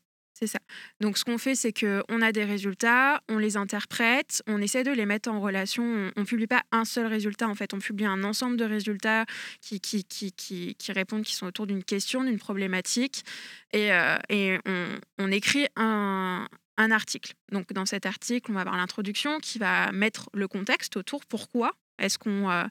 [0.99, 4.91] Donc, ce qu'on fait, c'est qu'on a des résultats, on les interprète, on essaie de
[4.91, 5.83] les mettre en relation.
[6.15, 7.73] On ne publie pas un seul résultat, en fait.
[7.73, 9.25] On publie un ensemble de résultats
[9.61, 13.23] qui, qui, qui, qui, répondent, qui sont autour d'une question, d'une problématique.
[13.71, 14.87] Et, euh, et on,
[15.19, 17.33] on écrit un, un article.
[17.51, 21.25] Donc, dans cet article, on va avoir l'introduction qui va mettre le contexte autour.
[21.25, 22.65] Pourquoi est-ce qu'on euh,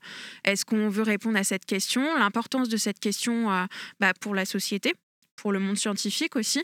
[0.44, 3.64] est qu'on veut répondre à cette question L'importance de cette question euh,
[4.00, 4.94] bah, pour la société
[5.36, 6.62] pour le monde scientifique aussi.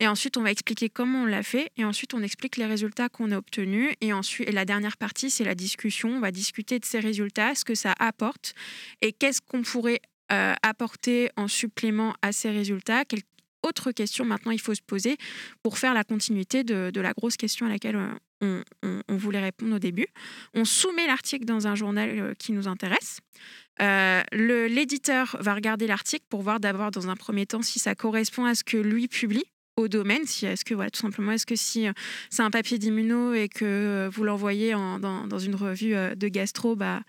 [0.00, 1.70] Et ensuite, on va expliquer comment on l'a fait.
[1.76, 3.92] Et ensuite, on explique les résultats qu'on a obtenus.
[4.00, 6.10] Et ensuite, et la dernière partie, c'est la discussion.
[6.10, 8.54] On va discuter de ces résultats, ce que ça apporte
[9.00, 10.00] et qu'est-ce qu'on pourrait
[10.32, 13.04] euh, apporter en supplément à ces résultats.
[13.04, 13.22] Quelle
[13.62, 15.16] autre question maintenant il faut se poser
[15.62, 17.98] pour faire la continuité de, la grosse question à laquelle
[18.42, 20.06] euh, on voulait répondre au début.
[20.54, 23.20] On soumet l'article dans un journal euh, qui nous intéresse.
[23.80, 28.44] Euh, L'éditeur va regarder l'article pour voir d'abord dans un premier temps si ça correspond
[28.44, 29.44] à ce que lui publie
[29.76, 31.92] au domaine, si est-ce que voilà tout simplement est-ce que si euh,
[32.30, 36.28] c'est un papier d'immuno et que euh, vous l'envoyez en- dans, dans une revue de
[36.28, 37.02] gastro, bah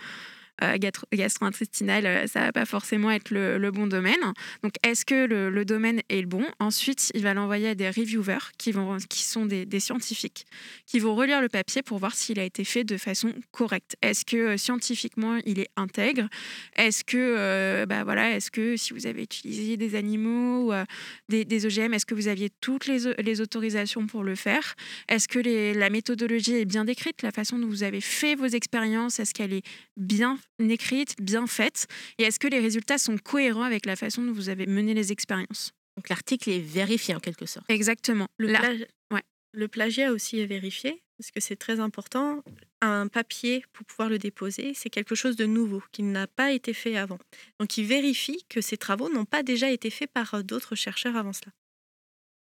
[0.78, 4.20] gastro-intestinale, euh, ça va pas forcément être le, bon domaine.
[4.64, 6.46] Donc, est-ce que le, domaine est le bon?
[6.60, 10.46] Ensuite, il va l'envoyer à des reviewers qui, vont, qui sont des, scientifiques,
[10.86, 13.96] qui vont relire le papier pour voir s'il a été fait de façon correcte.
[14.02, 16.28] Est-ce que euh, scientifiquement, il est intègre?
[16.76, 20.84] Est-ce que, euh, bah voilà, est-ce que si vous avez utilisé des animaux ou euh,
[21.30, 24.76] des, OGM, est-ce que vous aviez toutes les, au- les autorisations pour le faire?
[25.08, 25.40] Est-ce que
[25.78, 27.22] la méthodologie est bien décrite?
[27.22, 29.66] La façon dont vous avez fait vos expériences, est-ce qu'elle est
[29.98, 31.88] bien écrite, bien faite
[32.18, 35.12] Et est-ce que les résultats sont cohérents avec la façon dont vous avez mené les
[35.12, 35.72] expériences?
[35.98, 37.70] Donc l'article est vérifié en quelque sorte.
[37.70, 38.28] Exactement.
[38.38, 39.24] Le, plagi- ouais.
[39.54, 42.44] le plagiat aussi est vérifié, parce que c'est très important.
[42.82, 46.74] Un papier, pour pouvoir le déposer, c'est quelque chose de nouveau, qui n'a pas été
[46.74, 47.20] fait avant.
[47.60, 51.18] Donc il vérifie que ces travaux n'ont pas déjà été faits par euh, d'autres chercheurs
[51.18, 51.52] avant cela.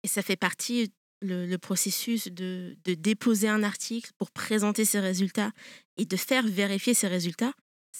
[0.02, 0.92] Et ça fait partie,
[1.22, 5.52] le, le processus de, de déposer un article pour présenter ses résultats
[5.96, 7.52] et de faire vérifier ses résultats,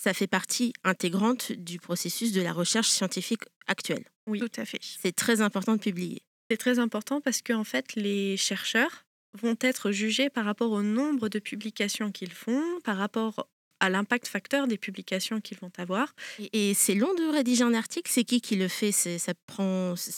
[0.02, 4.04] ça fait partie intégrante du processus de la recherche scientifique actuelle.
[4.26, 4.38] Oui.
[4.38, 4.78] Tout à fait.
[4.80, 6.22] C'est très important de publier.
[6.50, 9.04] C'est très important parce que en fait, les chercheurs
[9.42, 13.48] vont être jugés par rapport au nombre de publications qu'ils font, par rapport
[13.80, 16.14] à l'impact facteur des publications qu'ils vont avoir.
[16.38, 18.92] Et, et c'est long de rédiger un article C'est qui qui le fait?
[18.92, 19.96] Ça prend.
[19.96, 20.12] Ça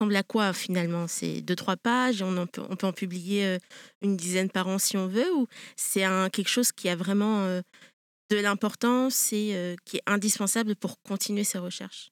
[0.00, 1.06] ressemble à quoi finalement?
[1.06, 2.20] C'est deux, trois pages?
[2.20, 3.58] Et on, en peut, on peut en publier euh,
[4.02, 5.32] une dizaine par an si on veut?
[5.34, 7.62] Ou c'est quelque chose qui a vraiment euh,
[8.30, 12.10] de l'importance et euh, qui est indispensable pour continuer ses recherches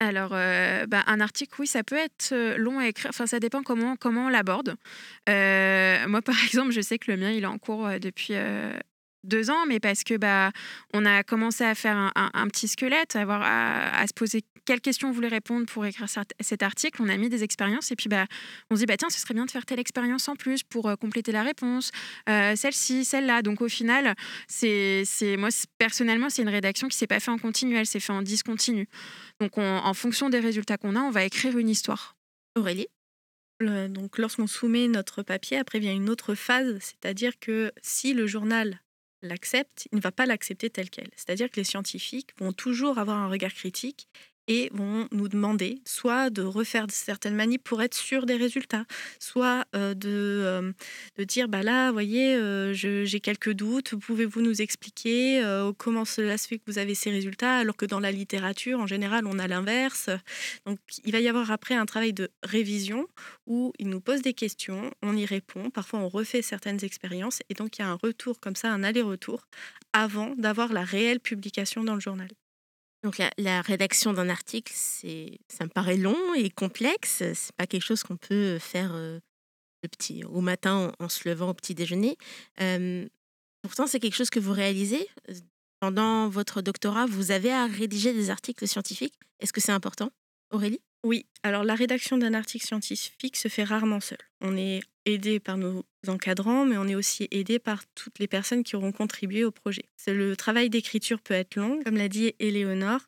[0.00, 3.10] Alors, euh, bah, un article, oui, ça peut être euh, long à écrire.
[3.10, 4.76] Enfin, ça dépend comment, comment on l'aborde.
[5.26, 8.34] Moi, par exemple, je sais que le mien, il est en cours depuis
[9.24, 10.52] deux ans, mais parce que bah,
[10.94, 14.12] on a commencé à faire un, un- un petit squelette, à, avoir, à, à se
[14.14, 16.06] poser quelles questions on voulait répondre pour écrire
[16.40, 17.00] cet article.
[17.02, 18.26] On a mis des expériences et puis bah,
[18.70, 20.88] on se dit, bah, tiens, ce serait bien de faire telle expérience en plus pour
[20.88, 21.90] euh, compléter la réponse,
[22.28, 23.42] euh, celle-ci, celle-là.
[23.42, 24.14] Donc, au final,
[24.46, 27.86] c'est, c'est, moi, c'est- personnellement, c'est une rédaction qui s'est pas fait en continu, elle
[27.86, 28.88] s'est fait en discontinu.
[29.40, 32.16] Donc, on- en fonction des résultats qu'on a, on va écrire une histoire.
[32.56, 32.88] Aurélie?
[33.60, 38.80] Donc, lorsqu'on soumet notre papier, après vient une autre phase, c'est-à-dire que si le journal
[39.22, 41.10] l'accepte, il ne va pas l'accepter tel quel.
[41.16, 44.08] C'est-à-dire que les scientifiques vont toujours avoir un regard critique
[44.48, 48.84] et vont nous demander soit de refaire certaines manips pour être sûr des résultats,
[49.20, 50.72] soit euh, de, euh,
[51.16, 55.42] de dire bah là, vous voyez, euh, j'ai quelques doutes, pouvez-vous nous expliquer
[55.76, 58.86] comment cela se fait que vous avez ces résultats, alors que dans la littérature, en
[58.86, 60.08] général, on a l'inverse.
[60.64, 63.06] Donc, il va y avoir après un travail de révision
[63.46, 67.54] où ils nous posent des questions, on y répond, parfois on refait certaines expériences, et
[67.54, 69.46] donc il y a un retour comme ça, un aller-retour,
[69.92, 72.28] avant d'avoir la réelle publication dans le journal.
[73.04, 77.22] Donc la, rédaction d'un article, c'est, ça me paraît long et complexe.
[77.34, 79.20] C'est pas quelque chose qu'on peut faire euh,
[79.82, 82.16] le petit, au matin en, se levant au petit déjeuner.
[82.60, 83.08] Euh,
[83.62, 85.08] pourtant, c'est quelque chose que vous réalisez.
[85.80, 89.14] Pendant votre doctorat, vous avez à rédiger des articles scientifiques.
[89.38, 90.10] Est-ce que c'est important,
[90.50, 90.80] Aurélie?
[91.04, 94.18] Oui, alors la rédaction d'un article scientifique se fait rarement seul.
[94.40, 98.64] On est aidé par nos encadrants, mais on est aussi aidé par toutes les personnes
[98.64, 99.84] qui auront contribué au projet.
[100.06, 103.00] Le travail d'écriture peut être long, comme l'a dit Éléonore,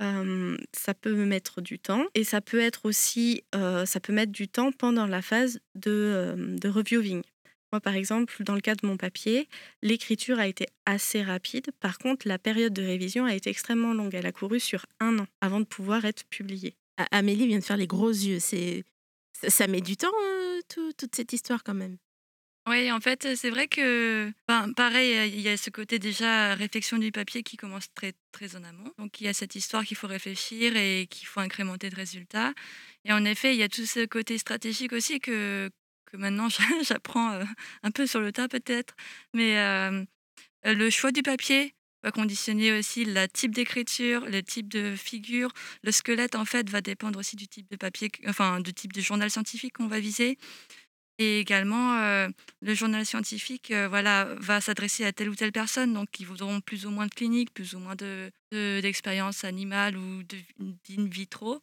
[0.00, 4.32] euh, ça peut mettre du temps, et ça peut être aussi, euh, ça peut mettre
[4.32, 7.22] du temps pendant la phase de, euh, de reviewing.
[7.72, 9.48] Moi, par exemple, dans le cas de mon papier,
[9.82, 11.70] l'écriture a été assez rapide.
[11.80, 14.14] Par contre, la période de révision a été extrêmement longue.
[14.14, 16.76] Elle a couru sur un an avant de pouvoir être publiée.
[17.10, 18.38] Amélie vient de faire les gros yeux.
[18.40, 18.84] C'est,
[19.32, 20.08] ça, met du temps,
[20.68, 21.96] tout- toute cette histoire quand même.
[22.68, 26.98] Oui, en fait, c'est vrai que, ben, pareil, il y a ce côté déjà réflexion
[26.98, 28.92] du papier qui commence très, très en amont.
[28.98, 32.52] Donc, il y a cette histoire qu'il faut réfléchir et qu'il faut incrémenter de résultats.
[33.06, 35.70] Et en effet, il y a tout ce côté stratégique aussi que,
[36.04, 36.48] que maintenant
[36.82, 37.44] j'apprends euh,
[37.82, 38.94] un peu sur le tas peut-être.
[39.32, 40.04] Mais euh,
[40.64, 41.74] le choix du papier
[42.08, 45.50] va conditionner aussi le type d'écriture, le type de figure.
[45.82, 49.00] Le squelette, en fait, va dépendre aussi du type de papier, enfin, du type de
[49.02, 50.38] journal scientifique qu'on va viser.
[51.18, 52.28] Et également, euh,
[52.62, 56.60] le journal scientifique euh, voilà, va s'adresser à telle ou telle personne, donc ils voudront
[56.60, 61.60] plus ou moins de cliniques, plus ou moins de- de- d'expériences animales ou d'in vitro.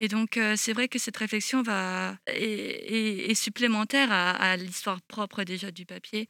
[0.00, 5.44] Et donc, euh, c'est vrai que cette réflexion va, est supplémentaire à, à l'histoire propre
[5.44, 6.28] déjà du papier.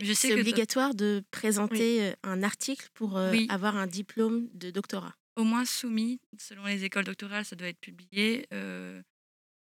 [0.00, 3.46] Je sais c'est que obligatoire de présenter un article pour euh, Oui.
[3.50, 5.14] avoir un diplôme de doctorat.
[5.36, 8.46] au moins soumis, selon les écoles doctorales, ça doit être publié.
[8.52, 9.00] euh,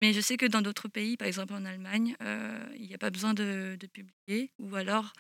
[0.03, 2.99] mais je sais que dans d'autres pays, par exemple en Allemagne, euh, il n'y a
[2.99, 4.53] pas besoin de, de publier.
[4.61, 5.13] Ou alors,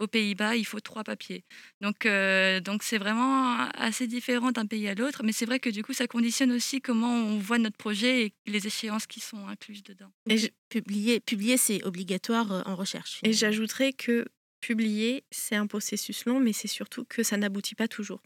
[0.00, 1.44] aux Pays-Bas, il faut trois papiers.
[1.80, 5.22] Donc, euh, donc c'est vraiment assez différent d'un pays à l'autre.
[5.22, 8.34] Mais c'est vrai que du coup, ça conditionne aussi comment on voit notre projet et
[8.46, 10.10] les échéances qui sont incluses dedans.
[10.28, 13.20] Et je- Publier, publier c'est obligatoire en recherche.
[13.22, 14.24] Et j'ajouterais que
[14.64, 18.22] publier, c'est un processus long, mais c'est surtout que ça n'aboutit pas toujours.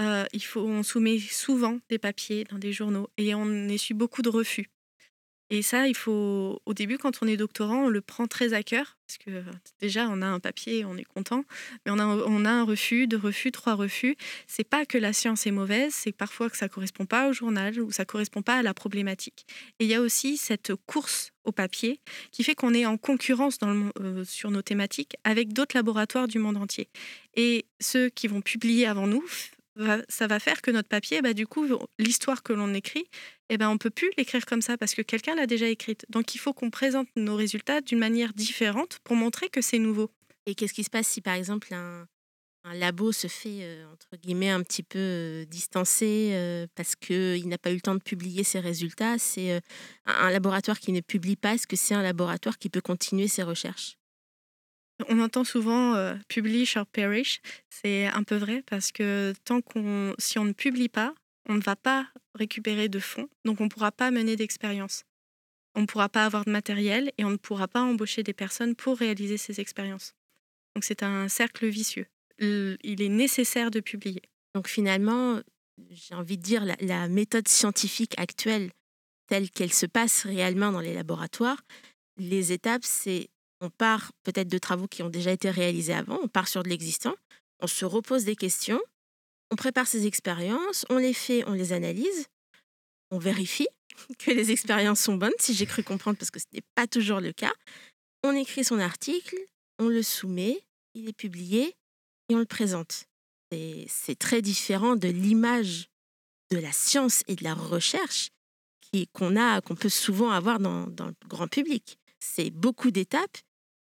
[0.00, 4.22] Euh, il faut, on soumet souvent des papiers dans des journaux et on essuie beaucoup
[4.22, 4.70] de refus.
[5.50, 8.62] Et ça, il faut, au début, quand on est doctorant, on le prend très à
[8.62, 9.42] cœur, parce que euh,
[9.80, 11.44] déjà, on a un papier, on est content,
[11.86, 14.16] mais on a, un refus, deux refus, trois refus.
[14.46, 17.80] C'est pas que la science est mauvaise, c'est parfois que ça correspond pas au journal
[17.80, 19.46] ou ça correspond pas à la problématique.
[19.78, 23.58] Et il y a aussi cette course au papier qui fait qu'on est en concurrence
[23.62, 26.88] euh, sur nos thématiques avec d'autres laboratoires du monde entier.
[27.34, 29.24] Et ceux qui vont publier avant nous,
[30.08, 31.66] ça va faire que notre papier, bah, du coup,
[31.98, 33.04] l'histoire que l'on écrit,
[33.48, 36.04] eh ben, on peut plus l'écrire comme ça parce que quelqu'un l'a déjà écrite.
[36.08, 40.10] Donc il faut qu'on présente nos résultats d'une manière différente pour montrer que c'est nouveau.
[40.46, 42.06] Et qu'est-ce qui se passe si, par exemple, un,
[42.74, 47.58] labo se fait, euh, entre guillemets, un petit peu euh, distancé euh, parce qu'il n'a
[47.58, 49.18] pas eu le temps de publier ses résultats?
[49.18, 49.60] C'est
[50.06, 53.42] un laboratoire qui ne publie pas, est-ce que c'est un laboratoire qui peut continuer ses
[53.42, 53.97] recherches?
[55.08, 57.40] On entend souvent euh, publish or perish.
[57.70, 61.14] C'est un peu vrai parce que tant qu'on, si on ne publie pas,
[61.48, 65.04] on ne va pas récupérer de fonds, donc on ne pourra pas mener d'expérience.
[65.74, 68.74] On ne pourra pas avoir de matériel et on ne pourra pas embaucher des personnes
[68.74, 70.14] pour réaliser ces expériences.
[70.74, 72.06] Donc c'est un cercle vicieux.
[72.40, 74.22] Il est nécessaire de publier.
[74.54, 75.40] Donc finalement,
[75.90, 78.70] j'ai envie de dire, la méthode scientifique actuelle,
[79.26, 81.62] telle qu'elle se passe réellement dans les laboratoires,
[82.16, 83.28] les étapes, c'est
[83.60, 86.68] on part peut-être de travaux qui ont déjà été réalisés avant, on part sur de
[86.68, 87.14] l'existant,
[87.60, 88.80] on se repose des questions,
[89.50, 92.26] on prépare ses expériences, on les fait, on les analyse,
[93.10, 93.68] on vérifie
[94.18, 97.20] que les expériences sont bonnes, si j'ai cru comprendre, parce que ce n'est pas toujours
[97.20, 97.52] le cas.
[98.22, 99.36] On écrit son article,
[99.78, 100.60] on le soumet,
[100.94, 101.74] il est publié
[102.28, 103.04] et on le présente.
[103.50, 105.88] C'est très différent de l'image
[106.50, 108.30] de la science et de la recherche
[109.12, 111.98] qu'on a, qu'on peut souvent avoir dans, dans le grand public.
[112.20, 113.38] C'est beaucoup d'étapes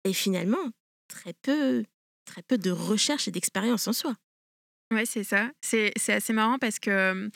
[0.09, 0.69] et finalement
[1.07, 1.85] très peu,
[2.25, 4.15] très peu de recherche et d'expérience en soi.
[4.91, 5.51] Ouais, c'est ça.
[5.61, 7.29] C'est assez marrant parce que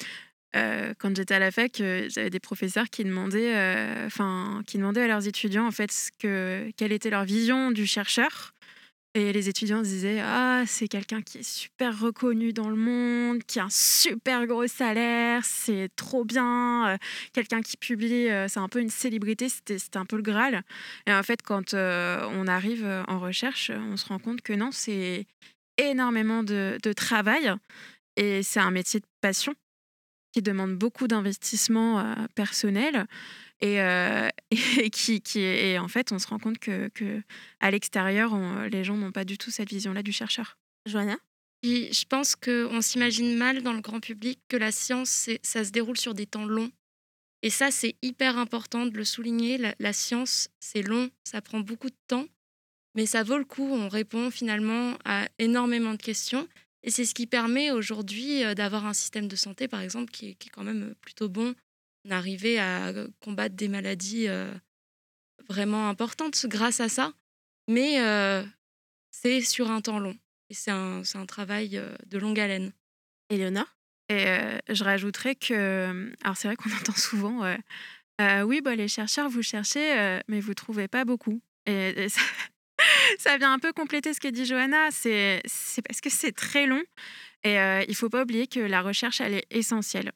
[0.54, 4.08] quand j'étais à la fac, j'avais des professeurs qui demandaient,
[4.68, 8.54] qui demandaient à leurs étudiants en fait ce que, quelle était leur vision du chercheur.
[9.16, 13.60] Et les étudiants disaient ah c'est quelqu'un qui est super reconnu dans le monde, qui
[13.60, 16.98] a un super gros salaire, c'est trop bien, euh,
[17.32, 20.64] quelqu'un qui publie, euh, c'est un peu une célébrité, c'était un peu le graal.
[21.06, 24.72] Et en fait quand euh, on arrive en recherche, on se rend compte que non
[24.72, 25.28] c'est
[25.78, 27.54] énormément de, de travail
[28.16, 29.54] et c'est un métier de passion
[30.32, 33.06] qui demande beaucoup d'investissement personnel
[33.62, 34.28] et, euh,
[34.80, 37.22] et qui, qui est, et en fait on se rend compte que, que
[37.60, 40.58] à l'extérieur on- les gens n'ont pas du tout cette vision là du chercheur.
[40.86, 41.18] Johanna?
[41.62, 45.64] Puis je pense qu'on s'imagine mal dans le grand public que la science, c'est- ça
[45.64, 46.72] se déroule sur des temps longs.
[47.46, 49.58] Et ça, c'est hyper important de le souligner.
[49.58, 52.26] La, la science, c'est long, ça prend beaucoup de temps,
[52.96, 53.68] mais ça vaut le coup.
[53.70, 56.48] On répond finalement à énormément de questions.
[56.84, 60.30] Et c'est ce qui permet aujourd'hui euh, d'avoir un système de santé, par exemple, qui
[60.30, 61.54] est, qui est quand même plutôt bon.
[62.06, 62.92] On arrivé à
[63.22, 64.54] combattre des maladies euh,
[65.50, 67.14] vraiment importantes grâce à ça.
[67.70, 68.44] Mais euh,
[69.12, 70.16] c'est sur un temps long.
[70.50, 72.74] Et c'est un, c'est un travail euh, de longue haleine.
[73.30, 73.78] Éléonore?
[74.10, 77.56] Et euh, je rajouterais que, alors c'est vrai qu'on entend souvent, euh,
[78.22, 81.42] Euh, oui, bah, les chercheurs, vous cherchez, euh, mais vous trouvez pas beaucoup.
[81.66, 82.22] Et, et ça,
[83.18, 84.92] ça vient un peu compléter ce que dit Johanna.
[84.92, 86.84] C'est c'est parce que c'est très long.
[87.44, 90.12] Et euh, il faut pas oublier que la recherche, elle est essentielle.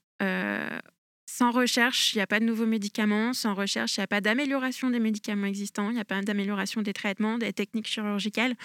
[1.30, 3.34] Sans recherche, il n'y a pas de nouveaux médicaments.
[3.34, 5.90] Sans recherche, il n'y a pas d'amélioration des médicaments existants.
[5.90, 8.56] Il n'y a pas d'amélioration des traitements, des techniques chirurgicales.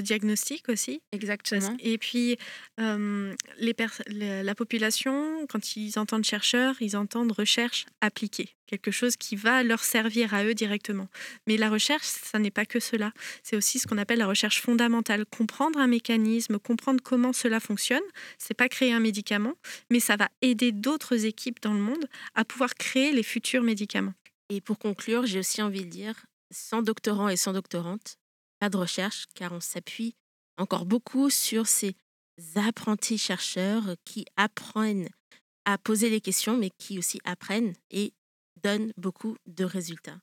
[0.00, 1.02] Diagnostic aussi.
[1.12, 1.76] Exactement.
[1.78, 2.36] Et puis,
[2.80, 3.74] euh, les
[4.08, 9.62] la la population, quand ils entendent chercheur, ils entendent recherche appliquée, quelque chose qui va
[9.62, 11.08] leur servir à eux directement.
[11.46, 13.12] Mais la recherche, ça n'est pas que cela.
[13.42, 15.26] C'est aussi ce qu'on appelle la recherche fondamentale.
[15.26, 18.02] Comprendre un mécanisme, comprendre comment cela fonctionne.
[18.38, 19.54] C'est pas créer un médicament,
[19.90, 24.14] mais ça va aider d'autres équipes dans le monde à pouvoir créer les futurs médicaments.
[24.50, 28.18] Et pour conclure, j'ai aussi envie de dire, sans doctorants et sans doctorantes,
[28.58, 30.14] pas de recherche, car on s'appuie
[30.56, 31.96] encore beaucoup sur ces
[32.56, 35.08] apprentis chercheurs qui apprennent
[35.64, 38.12] à poser les questions, mais qui aussi apprennent et
[38.62, 40.18] donnent beaucoup de résultats.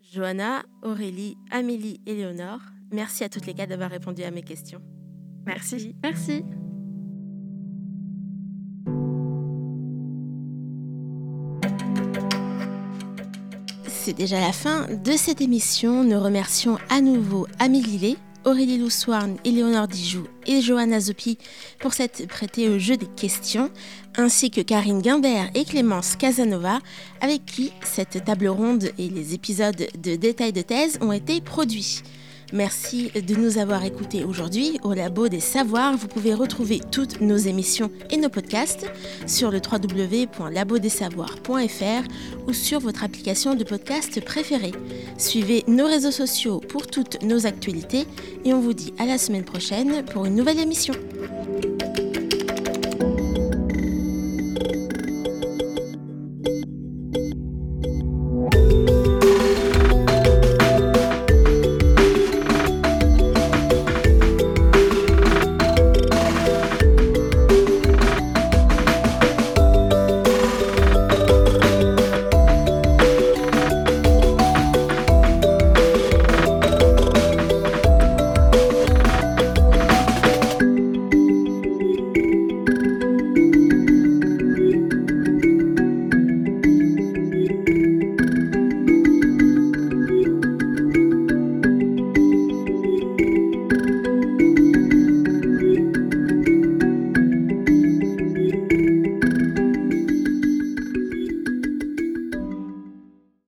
[0.00, 2.60] Johanna, Aurélie, Amélie et Léonore,
[2.90, 4.82] merci à toutes les quatre d'avoir répondu à mes questions.
[5.46, 5.94] Merci.
[6.02, 6.44] Merci.
[14.12, 16.04] C'est déjà la fin de cette émission.
[16.04, 21.38] Nous remercions à nouveau Amélie Lé, Aurélie Loussoirne, Éléonore Dijoux et Johanna Zopi
[21.80, 23.70] pour s'être prêtée au jeu des questions,
[24.18, 26.80] ainsi que Karine Guimbert et Clémence Casanova,
[27.22, 32.02] avec qui cette table ronde et les épisodes de détails de thèse ont été produits.
[32.52, 35.96] Merci de nous avoir écoutés aujourd'hui au Labo des Savoirs.
[35.96, 38.86] Vous pouvez retrouver toutes nos émissions et nos podcasts
[39.26, 44.72] sur le www.labodessavoirs.fr ou sur votre application de podcast préférée.
[45.16, 48.06] Suivez nos réseaux sociaux pour toutes nos actualités
[48.44, 50.92] et on vous dit à la semaine prochaine pour une nouvelle émission.